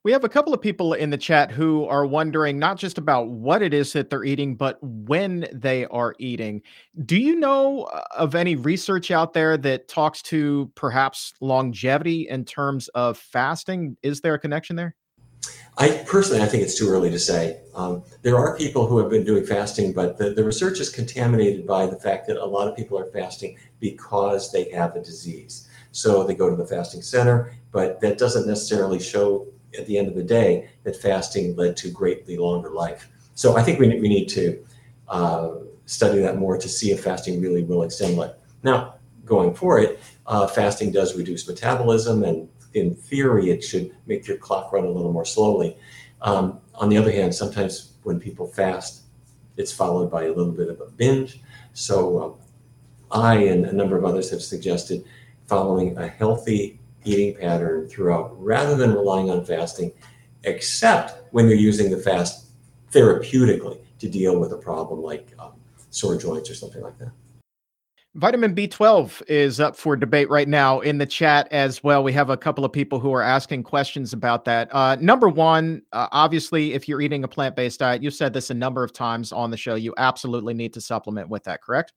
[0.06, 3.28] We have a couple of people in the chat who are wondering not just about
[3.28, 6.62] what it is that they're eating, but when they are eating.
[7.06, 12.44] Do you know uh, of any research out there that talks to perhaps longevity in
[12.44, 13.96] terms of fasting?
[14.04, 14.94] Is there a connection there?
[15.76, 17.58] I personally, I think it's too early to say.
[17.74, 21.66] Um, there are people who have been doing fasting, but the, the research is contaminated
[21.66, 25.68] by the fact that a lot of people are fasting because they have a disease.
[25.90, 30.08] So they go to the fasting center, but that doesn't necessarily show at the end
[30.08, 33.08] of the day that fasting led to greatly longer life.
[33.34, 34.64] So I think we, we need to
[35.08, 35.50] uh,
[35.86, 38.32] study that more to see if fasting really will extend life.
[38.62, 44.26] Now, going for it, uh, fasting does reduce metabolism, and in theory, it should make
[44.26, 45.76] your clock run a little more slowly.
[46.22, 49.02] Um, on the other hand, sometimes when people fast,
[49.56, 51.40] it's followed by a little bit of a binge.
[51.72, 52.34] So um,
[53.10, 55.04] I and a number of others have suggested
[55.46, 59.92] following a healthy eating pattern throughout rather than relying on fasting,
[60.44, 62.46] except when you're using the fast
[62.92, 65.52] therapeutically to deal with a problem like um,
[65.90, 67.12] sore joints or something like that.
[68.16, 72.02] Vitamin B12 is up for debate right now in the chat as well.
[72.02, 74.74] We have a couple of people who are asking questions about that.
[74.74, 78.48] Uh, number one, uh, obviously, if you're eating a plant based diet, you said this
[78.48, 81.92] a number of times on the show, you absolutely need to supplement with that, correct?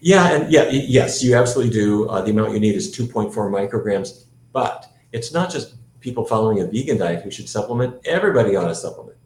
[0.00, 2.08] Yeah, and yeah, yes, you absolutely do.
[2.08, 4.24] Uh, the amount you need is 2.4 micrograms
[4.54, 8.00] but it's not just people following a vegan diet who should supplement.
[8.06, 9.18] Everybody ought to supplement,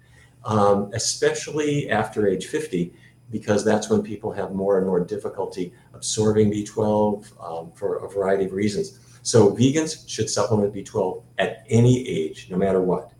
[0.44, 2.92] um, especially after age 50,
[3.30, 8.46] because that's when people have more and more difficulty absorbing B12 um, for a variety
[8.46, 8.98] of reasons.
[9.22, 13.12] So vegans should supplement B12 at any age, no matter what.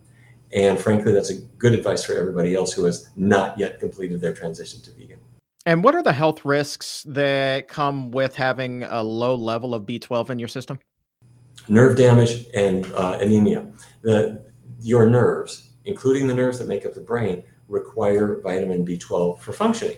[0.51, 4.33] And frankly, that's a good advice for everybody else who has not yet completed their
[4.33, 5.19] transition to vegan.
[5.67, 10.31] And what are the health risks that come with having a low level of B12
[10.31, 10.79] in your system?
[11.69, 13.65] Nerve damage and uh, anemia.
[14.01, 14.43] The,
[14.81, 19.97] your nerves including the nerves that make up the brain, require vitamin B12 for functioning.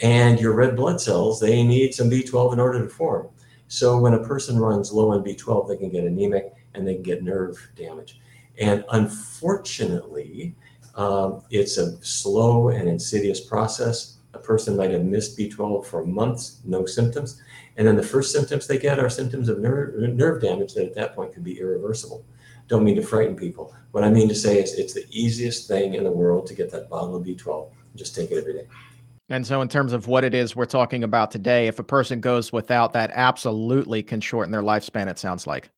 [0.00, 3.28] And your red blood cells, they need some B12 in order to form.
[3.68, 7.02] So when a person runs low on B12, they can get anemic and they can
[7.02, 8.20] get nerve damage.
[8.58, 10.54] And unfortunately,
[10.94, 14.18] um, it's a slow and insidious process.
[14.34, 17.40] A person might have missed B12 for months, no symptoms.
[17.76, 20.94] And then the first symptoms they get are symptoms of nerve, nerve damage that at
[20.94, 22.24] that point could be irreversible.
[22.68, 23.74] Don't mean to frighten people.
[23.92, 26.70] What I mean to say is it's the easiest thing in the world to get
[26.70, 27.70] that bottle of B12.
[27.96, 28.66] Just take it every day.
[29.28, 32.20] And so, in terms of what it is we're talking about today, if a person
[32.20, 35.70] goes without that, absolutely can shorten their lifespan, it sounds like.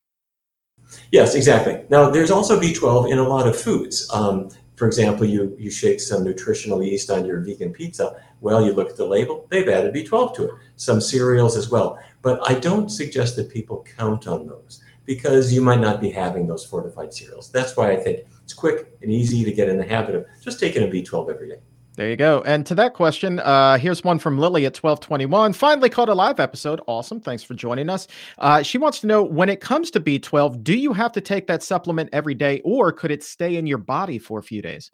[1.12, 1.84] Yes, exactly.
[1.88, 4.08] Now, there's also B12 in a lot of foods.
[4.12, 8.20] Um, for example, you, you shake some nutritional yeast on your vegan pizza.
[8.44, 10.50] Well, you look at the label, they've added B12 to it.
[10.76, 11.98] Some cereals as well.
[12.20, 16.46] But I don't suggest that people count on those because you might not be having
[16.46, 17.50] those fortified cereals.
[17.50, 20.60] That's why I think it's quick and easy to get in the habit of just
[20.60, 21.56] taking a B12 every day.
[21.96, 22.42] There you go.
[22.44, 25.54] And to that question, uh, here's one from Lily at 1221.
[25.54, 26.82] Finally caught a live episode.
[26.86, 27.20] Awesome.
[27.20, 28.08] Thanks for joining us.
[28.36, 31.46] Uh, she wants to know when it comes to B12, do you have to take
[31.46, 34.90] that supplement every day or could it stay in your body for a few days?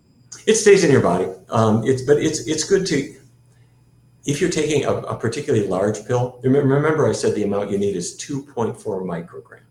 [0.46, 1.26] It stays in your body.
[1.48, 3.20] Um, it's but it's it's good to
[4.27, 6.41] if you're taking a, a particularly large pill.
[6.43, 9.71] Remember, I said the amount you need is 2.4 micrograms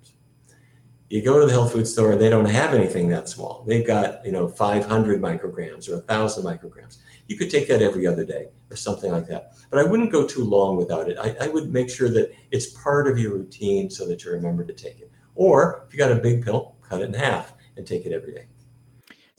[1.10, 3.64] you go to the health food store they don't have anything that small.
[3.68, 6.98] They've got, you know, 500 micrograms or 1,000 micrograms.
[7.28, 9.54] You could take that every other day or something like that.
[9.72, 11.18] But I wouldn't go too long without it.
[11.18, 14.64] I, I would make sure that it's part of your routine so that you remember
[14.64, 15.12] to take it.
[15.36, 18.34] Or if you got a big pill, cut it in half and take it every
[18.34, 18.46] day.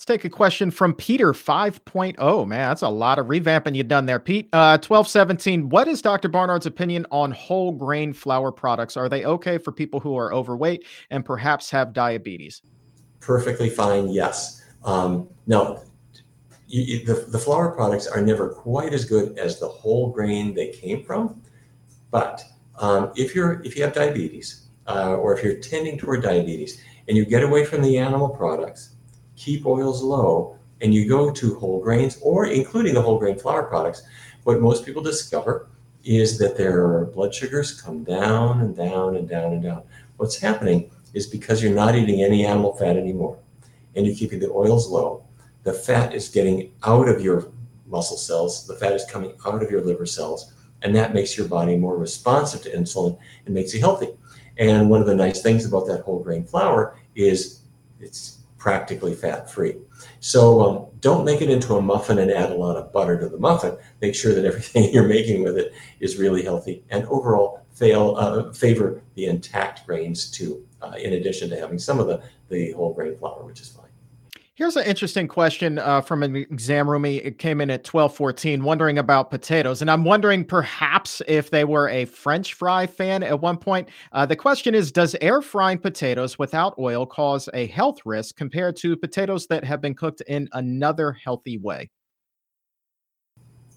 [0.00, 2.48] Let's take a question from Peter 5.0.
[2.48, 4.48] Man, that's a lot of revamping you've done there, Pete.
[4.50, 5.68] Uh, 1217.
[5.68, 6.30] What is Dr.
[6.30, 8.96] Barnard's opinion on whole grain flour products?
[8.96, 12.62] Are they okay for people who are overweight and perhaps have diabetes?
[13.20, 14.64] Perfectly fine, yes.
[14.84, 15.82] Um, now,
[16.66, 20.68] you, the, the flour products are never quite as good as the whole grain they
[20.68, 21.42] came from.
[22.10, 22.42] But
[22.78, 27.18] um, if you're if you have diabetes uh, or if you're tending toward diabetes and
[27.18, 28.89] you get away from the animal products,
[29.40, 33.62] keep oils low, and you go to whole grains or including the whole grain flour
[33.62, 34.02] products,
[34.44, 35.68] what most people discover
[36.04, 39.82] is that their blood sugars come down and down and down and down.
[40.16, 43.38] What's happening is because you're not eating any animal fat anymore
[43.96, 45.24] and you're keeping the oils low,
[45.62, 47.48] the fat is getting out of your
[47.86, 51.48] muscle cells, the fat is coming out of your liver cells, and that makes your
[51.48, 54.08] body more responsive to insulin and makes you healthy.
[54.58, 57.62] And one of the nice things about that whole grain flour is
[57.98, 59.74] it's practically fat free.
[60.20, 63.28] So um, don't make it into a muffin and add a lot of butter to
[63.28, 63.76] the muffin.
[64.00, 68.52] Make sure that everything you're making with it is really healthy and overall fail, uh,
[68.52, 72.92] favor the intact grains too, uh, in addition to having some of the, the whole
[72.92, 73.89] grain flour, which is fine.
[74.60, 77.24] Here's an interesting question uh, from an exam roomie.
[77.24, 79.80] It came in at 1214, wondering about potatoes.
[79.80, 83.88] And I'm wondering perhaps if they were a French fry fan at one point.
[84.12, 88.76] Uh, the question is Does air frying potatoes without oil cause a health risk compared
[88.76, 91.88] to potatoes that have been cooked in another healthy way?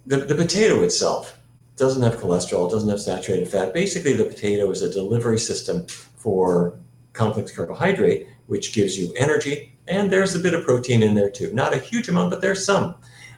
[0.05, 1.39] The, the potato itself
[1.77, 3.73] doesn't have cholesterol, doesn't have saturated fat.
[3.73, 6.77] Basically, the potato is a delivery system for
[7.13, 11.53] complex carbohydrate, which gives you energy and there's a bit of protein in there too.
[11.53, 12.95] Not a huge amount, but there's some.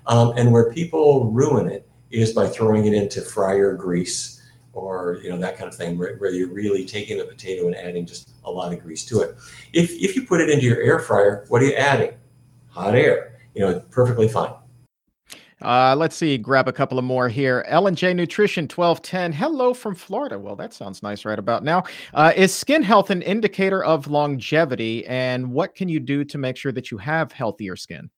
[0.07, 4.35] Um, and where people ruin it is by throwing it into fryer grease
[4.73, 7.75] or you know that kind of thing, where, where you're really taking the potato and
[7.75, 9.35] adding just a lot of grease to it.
[9.73, 12.13] If if you put it into your air fryer, what are you adding?
[12.69, 13.39] Hot air.
[13.55, 14.53] You know, perfectly fine.
[15.65, 17.65] Uh, let's see, grab a couple of more here.
[17.67, 19.33] Ellen J Nutrition 1210.
[19.33, 20.37] Hello from Florida.
[20.37, 21.83] Well, that sounds nice right about now.
[22.13, 25.07] Uh, is skin health an indicator of longevity?
[25.07, 28.11] And what can you do to make sure that you have healthier skin?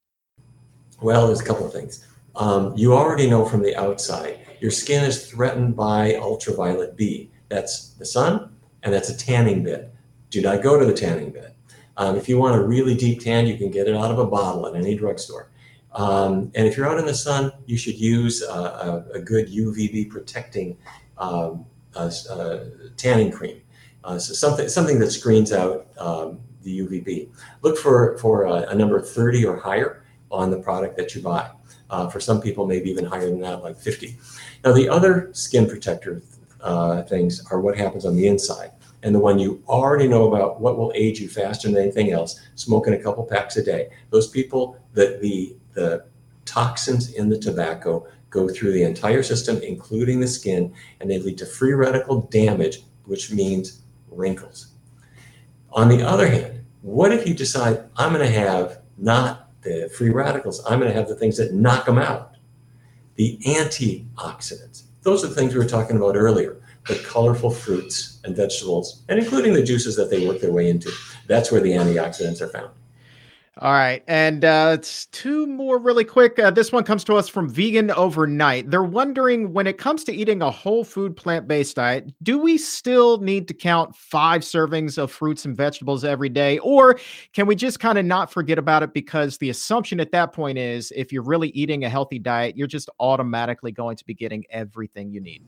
[1.01, 2.05] Well, there's a couple of things.
[2.35, 7.31] Um, you already know from the outside, your skin is threatened by ultraviolet B.
[7.47, 8.51] That's the sun,
[8.83, 9.93] and that's a tanning bed.
[10.31, 11.53] Do not go to the tanning bed.
[11.95, 14.27] Um, if you want a really deep tan, you can get it out of a
[14.27, 15.49] bottle at any drugstore.
[15.97, 20.09] Um, and if you're out in the sun, you should use a, a good UVB
[20.09, 20.77] protecting
[21.17, 21.65] um,
[22.95, 23.61] tanning cream.
[24.03, 27.29] Uh, so something something that screens out um, the UVB.
[27.63, 31.49] Look for for a, a, number 30 or higher on the product that you buy.
[31.89, 34.17] Uh, for some people, maybe even higher than that, like 50.
[34.63, 36.21] Now, the other skin protector
[36.61, 38.71] uh, things are what happens on the inside.
[39.03, 42.41] And the one you already know about, what will age you faster than anything else,
[42.55, 43.89] smoking a couple packs a day.
[44.09, 46.05] Those people that the the
[46.45, 51.37] toxins in the tobacco go through the entire system, including the skin, and they lead
[51.37, 54.73] to free radical damage, which means wrinkles.
[55.71, 60.09] On the other hand, what if you decide, I'm going to have not the free
[60.09, 60.63] radicals.
[60.65, 62.35] I'm going to have the things that knock them out.
[63.15, 64.83] The antioxidants.
[65.03, 66.57] Those are the things we were talking about earlier.
[66.87, 70.89] The colorful fruits and vegetables, and including the juices that they work their way into.
[71.27, 72.71] That's where the antioxidants are found.
[73.59, 74.03] All right.
[74.07, 76.37] And uh, it's two more really quick.
[76.37, 78.69] Uh, this one comes to us from Vegan Overnight.
[78.69, 82.59] They're wondering when it comes to eating a whole food plant based diet, do we
[82.59, 86.59] still need to count five servings of fruits and vegetables every day?
[86.59, 86.99] Or
[87.33, 88.93] can we just kind of not forget about it?
[88.93, 92.67] Because the assumption at that point is if you're really eating a healthy diet, you're
[92.67, 95.41] just automatically going to be getting everything you need.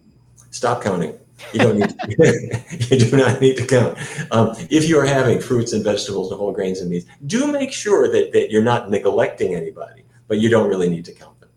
[0.52, 1.18] Stop counting.
[1.54, 1.90] You don't need.
[1.90, 2.62] To,
[2.96, 3.98] you do not need to count.
[4.32, 7.72] Um, if you are having fruits and vegetables and whole grains and meats, do make
[7.72, 10.04] sure that that you're not neglecting anybody.
[10.28, 11.50] But you don't really need to count them.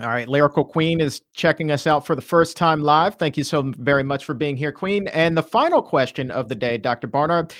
[0.00, 3.16] All right, Lyrical Queen is checking us out for the first time live.
[3.16, 5.08] Thank you so very much for being here, Queen.
[5.08, 7.06] And the final question of the day, Dr.
[7.06, 7.52] Barnard,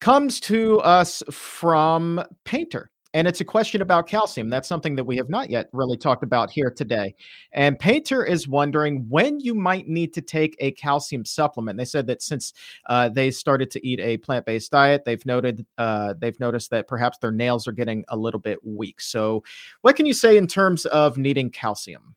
[0.00, 2.90] comes to us from Painter.
[3.16, 4.50] And it's a question about calcium.
[4.50, 7.14] That's something that we have not yet really talked about here today.
[7.52, 11.78] And Painter is wondering when you might need to take a calcium supplement.
[11.78, 12.52] They said that since
[12.90, 17.16] uh, they started to eat a plant-based diet, they've noted uh, they've noticed that perhaps
[17.16, 19.00] their nails are getting a little bit weak.
[19.00, 19.42] So,
[19.80, 22.14] what can you say in terms of needing calcium?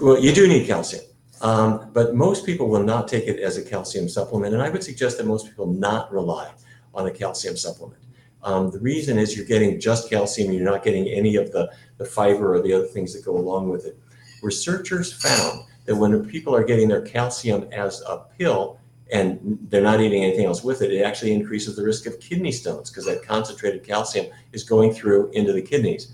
[0.00, 1.04] Well, you do need calcium.
[1.40, 4.54] Um, but most people will not take it as a calcium supplement.
[4.54, 6.50] And I would suggest that most people not rely
[6.94, 8.02] on a calcium supplement.
[8.42, 12.04] Um, the reason is you're getting just calcium, you're not getting any of the, the
[12.04, 13.98] fiber or the other things that go along with it.
[14.42, 18.78] Researchers found that when people are getting their calcium as a pill
[19.12, 22.50] and they're not eating anything else with it, it actually increases the risk of kidney
[22.50, 26.12] stones because that concentrated calcium is going through into the kidneys.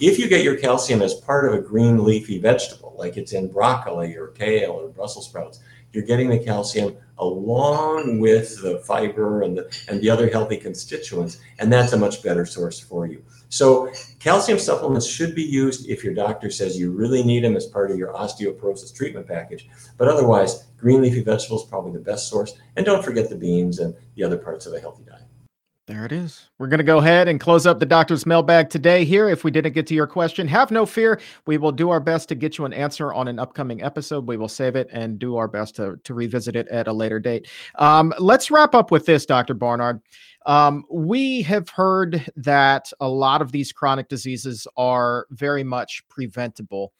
[0.00, 3.48] If you get your calcium as part of a green leafy vegetable, like it's in
[3.48, 5.60] broccoli or kale or Brussels sprouts,
[5.92, 11.38] you're getting the calcium along with the fiber and the and the other healthy constituents,
[11.58, 13.22] and that's a much better source for you.
[13.48, 17.66] So calcium supplements should be used if your doctor says you really need them as
[17.66, 19.68] part of your osteoporosis treatment package.
[19.98, 22.56] But otherwise, green leafy vegetables probably the best source.
[22.76, 25.29] And don't forget the beans and the other parts of a healthy diet.
[25.90, 26.48] There it is.
[26.58, 29.28] We're going to go ahead and close up the doctor's mailbag today here.
[29.28, 31.20] If we didn't get to your question, have no fear.
[31.46, 34.28] We will do our best to get you an answer on an upcoming episode.
[34.28, 37.18] We will save it and do our best to, to revisit it at a later
[37.18, 37.48] date.
[37.74, 39.52] Um, let's wrap up with this, Dr.
[39.52, 40.00] Barnard.
[40.46, 46.92] Um, we have heard that a lot of these chronic diseases are very much preventable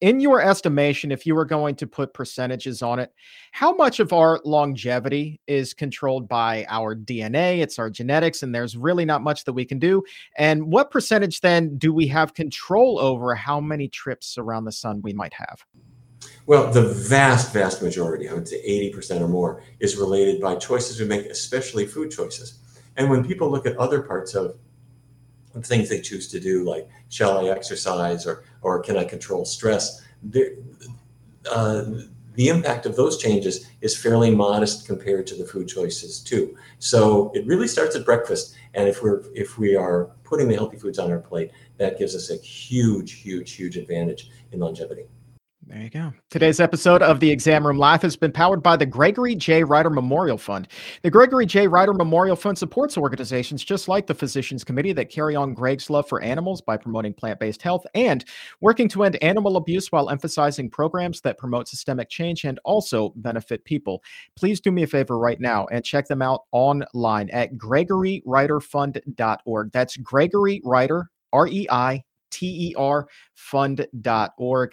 [0.00, 3.12] in your estimation, if you were going to put percentages on it,
[3.52, 7.60] how much of our longevity is controlled by our DNA?
[7.60, 10.02] It's our genetics, and there's really not much that we can do.
[10.36, 15.00] And what percentage then do we have control over how many trips around the sun
[15.02, 15.64] we might have?
[16.46, 21.00] Well, the vast, vast majority, I would say 80% or more, is related by choices
[21.00, 22.58] we make, especially food choices.
[22.96, 24.56] And when people look at other parts of
[25.62, 30.02] things they choose to do, like shall I exercise or or can I control stress?
[31.50, 31.84] Uh,
[32.34, 36.56] the impact of those changes is fairly modest compared to the food choices too.
[36.78, 40.76] So it really starts at breakfast, and if we're if we are putting the healthy
[40.76, 45.06] foods on our plate, that gives us a huge, huge, huge advantage in longevity.
[45.68, 46.12] There you go.
[46.30, 49.64] Today's episode of the Exam Room Live has been powered by the Gregory J.
[49.64, 50.68] Reiter Memorial Fund.
[51.02, 51.66] The Gregory J.
[51.66, 56.08] Reiter Memorial Fund supports organizations just like the Physicians Committee that carry on Greg's love
[56.08, 58.24] for animals by promoting plant based health and
[58.60, 63.64] working to end animal abuse while emphasizing programs that promote systemic change and also benefit
[63.64, 64.04] people.
[64.36, 69.72] Please do me a favor right now and check them out online at gregoryreiterfund.org.
[69.72, 72.04] That's Gregory Reiter, R E I
[72.36, 73.06] terfund.org.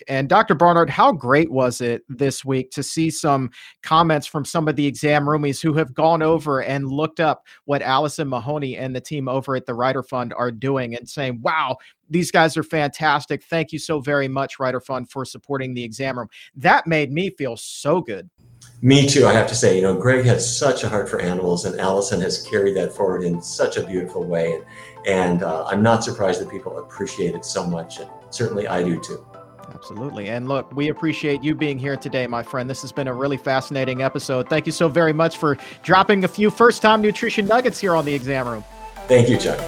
[0.07, 0.55] And Dr.
[0.55, 3.49] Barnard, how great was it this week to see some
[3.81, 7.81] comments from some of the exam roomies who have gone over and looked up what
[7.81, 11.77] Allison Mahoney and the team over at the Reiter Fund are doing and saying, wow,
[12.09, 13.43] these guys are fantastic.
[13.43, 16.29] Thank you so very much, Reiter Fund, for supporting the exam room.
[16.55, 18.29] That made me feel so good.
[18.81, 19.77] Me too, I have to say.
[19.77, 23.23] You know, Greg has such a heart for animals, and Allison has carried that forward
[23.23, 24.55] in such a beautiful way.
[24.55, 24.65] And,
[25.07, 27.99] and uh, I'm not surprised that people appreciate it so much.
[27.99, 29.25] And certainly I do too.
[29.73, 30.29] Absolutely.
[30.29, 32.69] And look, we appreciate you being here today, my friend.
[32.69, 34.49] This has been a really fascinating episode.
[34.49, 38.05] Thank you so very much for dropping a few first time nutrition nuggets here on
[38.05, 38.63] the exam room.
[39.07, 39.59] Thank you, Chuck.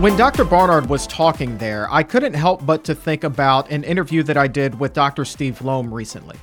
[0.00, 0.44] When Dr.
[0.44, 4.46] Barnard was talking there, I couldn't help but to think about an interview that I
[4.46, 5.24] did with Dr.
[5.24, 6.36] Steve Loam recently,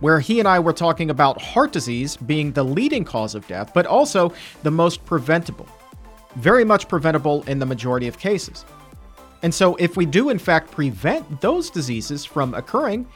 [0.00, 3.72] where he and I were talking about heart disease being the leading cause of death,
[3.74, 4.32] but also
[4.62, 5.68] the most preventable.
[6.36, 8.64] Very much preventable in the majority of cases.
[9.42, 13.06] And so, if we do in fact prevent those diseases from occurring,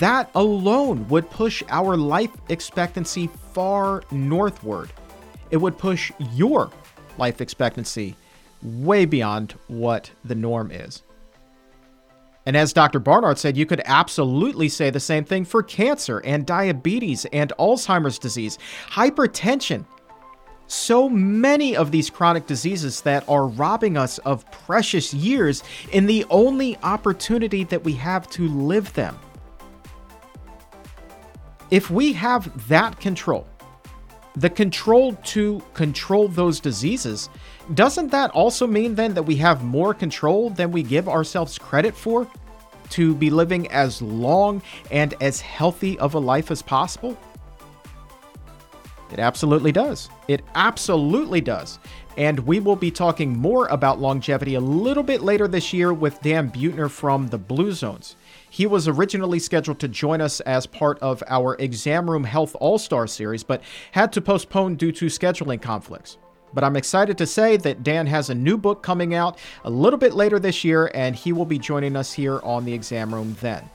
[0.00, 4.92] that alone would push our life expectancy far northward.
[5.52, 6.68] It would push your
[7.16, 8.16] life expectancy
[8.66, 11.02] way beyond what the norm is.
[12.46, 13.00] And as Dr.
[13.00, 18.18] Barnard said, you could absolutely say the same thing for cancer and diabetes and Alzheimer's
[18.18, 18.58] disease,
[18.88, 19.84] hypertension.
[20.68, 25.62] So many of these chronic diseases that are robbing us of precious years
[25.92, 29.18] in the only opportunity that we have to live them.
[31.70, 33.46] If we have that control,
[34.36, 37.28] the control to control those diseases,
[37.74, 41.96] doesn't that also mean then that we have more control than we give ourselves credit
[41.96, 42.28] for
[42.90, 47.16] to be living as long and as healthy of a life as possible?
[49.12, 50.10] It absolutely does.
[50.28, 51.78] It absolutely does.
[52.16, 56.20] And we will be talking more about longevity a little bit later this year with
[56.22, 58.16] Dan Buettner from the Blue Zones.
[58.48, 62.78] He was originally scheduled to join us as part of our Exam Room Health All
[62.78, 63.62] Star series, but
[63.92, 66.16] had to postpone due to scheduling conflicts.
[66.54, 69.98] But I'm excited to say that Dan has a new book coming out a little
[69.98, 73.36] bit later this year, and he will be joining us here on the exam room
[73.40, 73.68] then.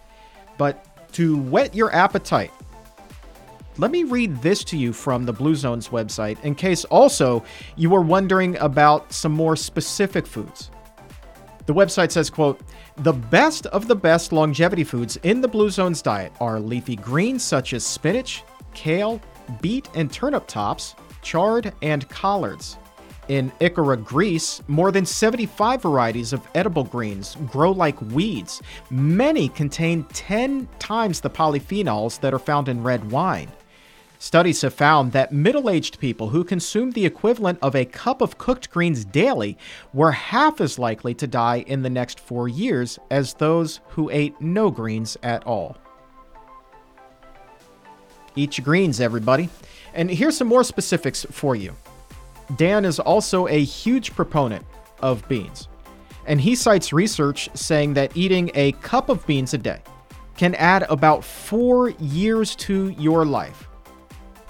[0.57, 2.51] But to whet your appetite,
[3.77, 7.43] let me read this to you from the Blue Zones website in case also
[7.75, 10.71] you were wondering about some more specific foods.
[11.67, 12.59] The website says, quote,
[12.97, 17.43] the best of the best longevity foods in the Blue Zones diet are leafy greens
[17.43, 18.43] such as spinach,
[18.73, 19.21] kale,
[19.61, 22.77] beet and turnip tops, chard, and collards.
[23.27, 28.61] In Ikaria, Greece, more than 75 varieties of edible greens grow like weeds.
[28.89, 33.49] Many contain 10 times the polyphenols that are found in red wine.
[34.21, 38.37] Studies have found that middle aged people who consumed the equivalent of a cup of
[38.37, 39.57] cooked greens daily
[39.93, 44.39] were half as likely to die in the next four years as those who ate
[44.39, 45.75] no greens at all.
[48.35, 49.49] Eat your greens, everybody.
[49.93, 51.75] And here's some more specifics for you.
[52.55, 54.65] Dan is also a huge proponent
[55.01, 55.67] of beans,
[56.25, 59.81] and he cites research saying that eating a cup of beans a day
[60.37, 63.67] can add about four years to your life.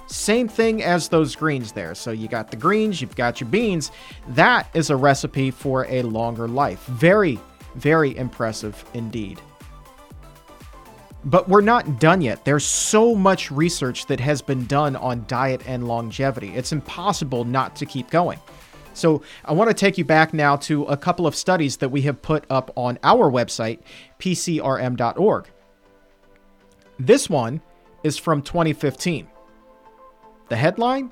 [0.07, 1.95] Same thing as those greens there.
[1.95, 3.91] So you got the greens, you've got your beans.
[4.29, 6.83] That is a recipe for a longer life.
[6.85, 7.39] Very,
[7.75, 9.39] very impressive indeed.
[11.23, 12.45] But we're not done yet.
[12.45, 16.49] There's so much research that has been done on diet and longevity.
[16.55, 18.39] It's impossible not to keep going.
[18.93, 22.01] So, I want to take you back now to a couple of studies that we
[22.01, 23.79] have put up on our website,
[24.19, 25.47] pcrm.org.
[26.99, 27.61] This one
[28.03, 29.27] is from 2015.
[30.49, 31.11] The headline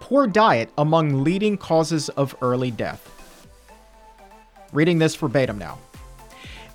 [0.00, 3.10] Poor Diet Among Leading Causes of Early Death.
[4.72, 5.78] Reading this verbatim now.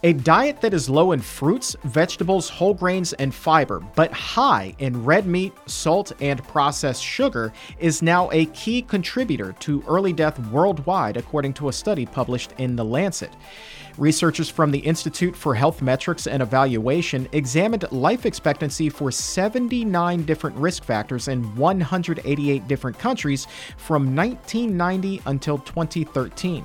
[0.02, 5.04] A diet that is low in fruits, vegetables, whole grains, and fiber, but high in
[5.04, 11.18] red meat, salt, and processed sugar, is now a key contributor to early death worldwide,
[11.18, 13.32] according to a study published in The Lancet.
[13.98, 20.56] Researchers from the Institute for Health Metrics and Evaluation examined life expectancy for 79 different
[20.56, 26.64] risk factors in 188 different countries from 1990 until 2013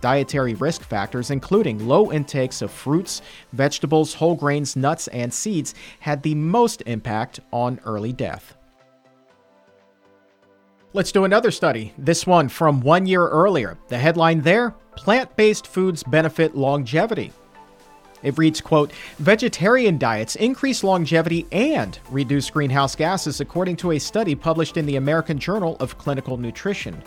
[0.00, 3.22] dietary risk factors, including low intakes of fruits,
[3.52, 8.56] vegetables, whole grains, nuts, and seeds, had the most impact on early death.
[10.92, 13.78] Let's do another study, this one from one year earlier.
[13.88, 17.32] The headline there Plant based foods benefit longevity.
[18.22, 24.34] It reads, quote, vegetarian diets increase longevity and reduce greenhouse gases, according to a study
[24.34, 27.02] published in the American Journal of Clinical Nutrition.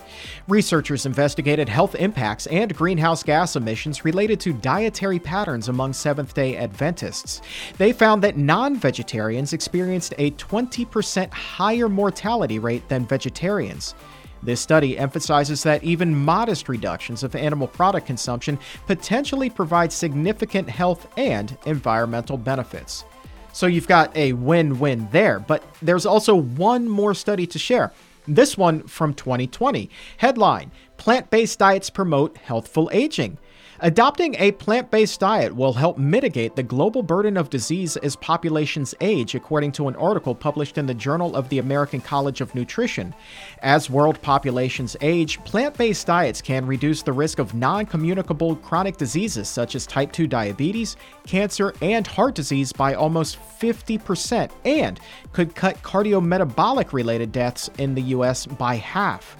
[0.48, 6.56] Researchers investigated health impacts and greenhouse gas emissions related to dietary patterns among Seventh day
[6.56, 7.40] Adventists.
[7.78, 13.94] They found that non vegetarians experienced a 20% higher mortality rate than vegetarians.
[14.44, 21.08] This study emphasizes that even modest reductions of animal product consumption potentially provide significant health
[21.16, 23.04] and environmental benefits.
[23.52, 27.92] So you've got a win win there, but there's also one more study to share.
[28.26, 29.88] This one from 2020.
[30.18, 33.38] Headline Plant based diets promote healthful aging.
[33.80, 38.94] Adopting a plant based diet will help mitigate the global burden of disease as populations
[39.00, 43.12] age, according to an article published in the Journal of the American College of Nutrition.
[43.62, 48.96] As world populations age, plant based diets can reduce the risk of non communicable chronic
[48.96, 50.96] diseases such as type 2 diabetes,
[51.26, 55.00] cancer, and heart disease by almost 50%, and
[55.32, 58.46] could cut cardiometabolic related deaths in the U.S.
[58.46, 59.36] by half.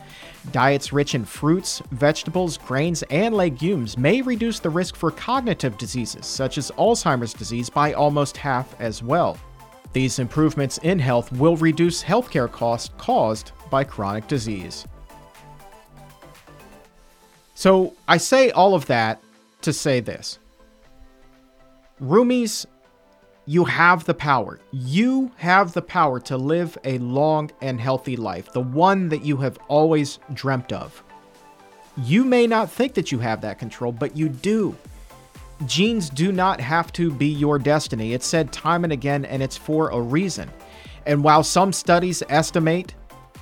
[0.53, 6.27] Diets rich in fruits, vegetables, grains, and legumes may reduce the risk for cognitive diseases
[6.27, 9.39] such as Alzheimer's disease by almost half as well.
[9.93, 14.87] These improvements in health will reduce healthcare costs caused by chronic disease.
[17.55, 19.23] So I say all of that
[19.63, 20.39] to say this
[22.01, 22.67] Roomies,
[23.47, 24.59] you have the power.
[24.73, 29.37] You have the power to live a long and healthy life, the one that you
[29.39, 31.03] have always dreamt of.
[31.97, 34.77] You may not think that you have that control, but you do.
[35.67, 38.15] Genes do not have to be your destiny.
[38.15, 40.51] It's said time and again, and it's for a reason.
[41.07, 42.95] And while some studies estimate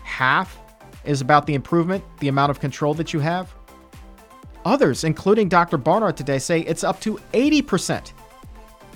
[0.03, 0.59] half
[1.05, 3.55] is about the improvement, the amount of control that you have,
[4.65, 5.79] others, including Dr.
[5.79, 8.13] Barnard today, say it's up to 80%.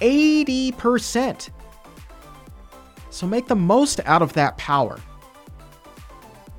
[0.01, 1.51] 80%.
[3.11, 5.01] So make the most out of that power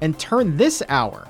[0.02, 1.28] and turn this hour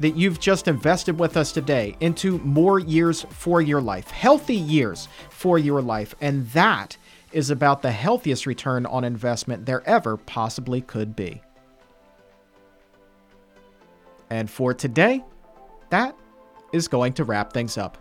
[0.00, 5.08] that you've just invested with us today into more years for your life, healthy years
[5.28, 6.14] for your life.
[6.20, 6.96] And that
[7.32, 11.42] is about the healthiest return on investment there ever possibly could be.
[14.30, 15.22] And for today,
[15.90, 16.16] that
[16.72, 17.98] is going to wrap things up.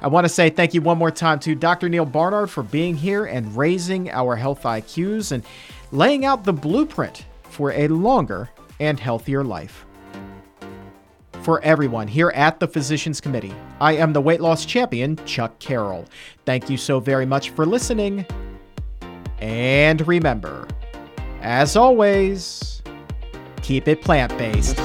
[0.00, 1.88] I want to say thank you one more time to Dr.
[1.88, 5.44] Neal Barnard for being here and raising our health IQs and
[5.92, 8.50] laying out the blueprint for a longer
[8.80, 9.84] and healthier life.
[11.42, 16.04] For everyone here at the Physicians Committee, I am the weight loss champion, Chuck Carroll.
[16.44, 18.26] Thank you so very much for listening.
[19.38, 20.68] And remember,
[21.40, 22.82] as always,
[23.62, 24.76] keep it plant based.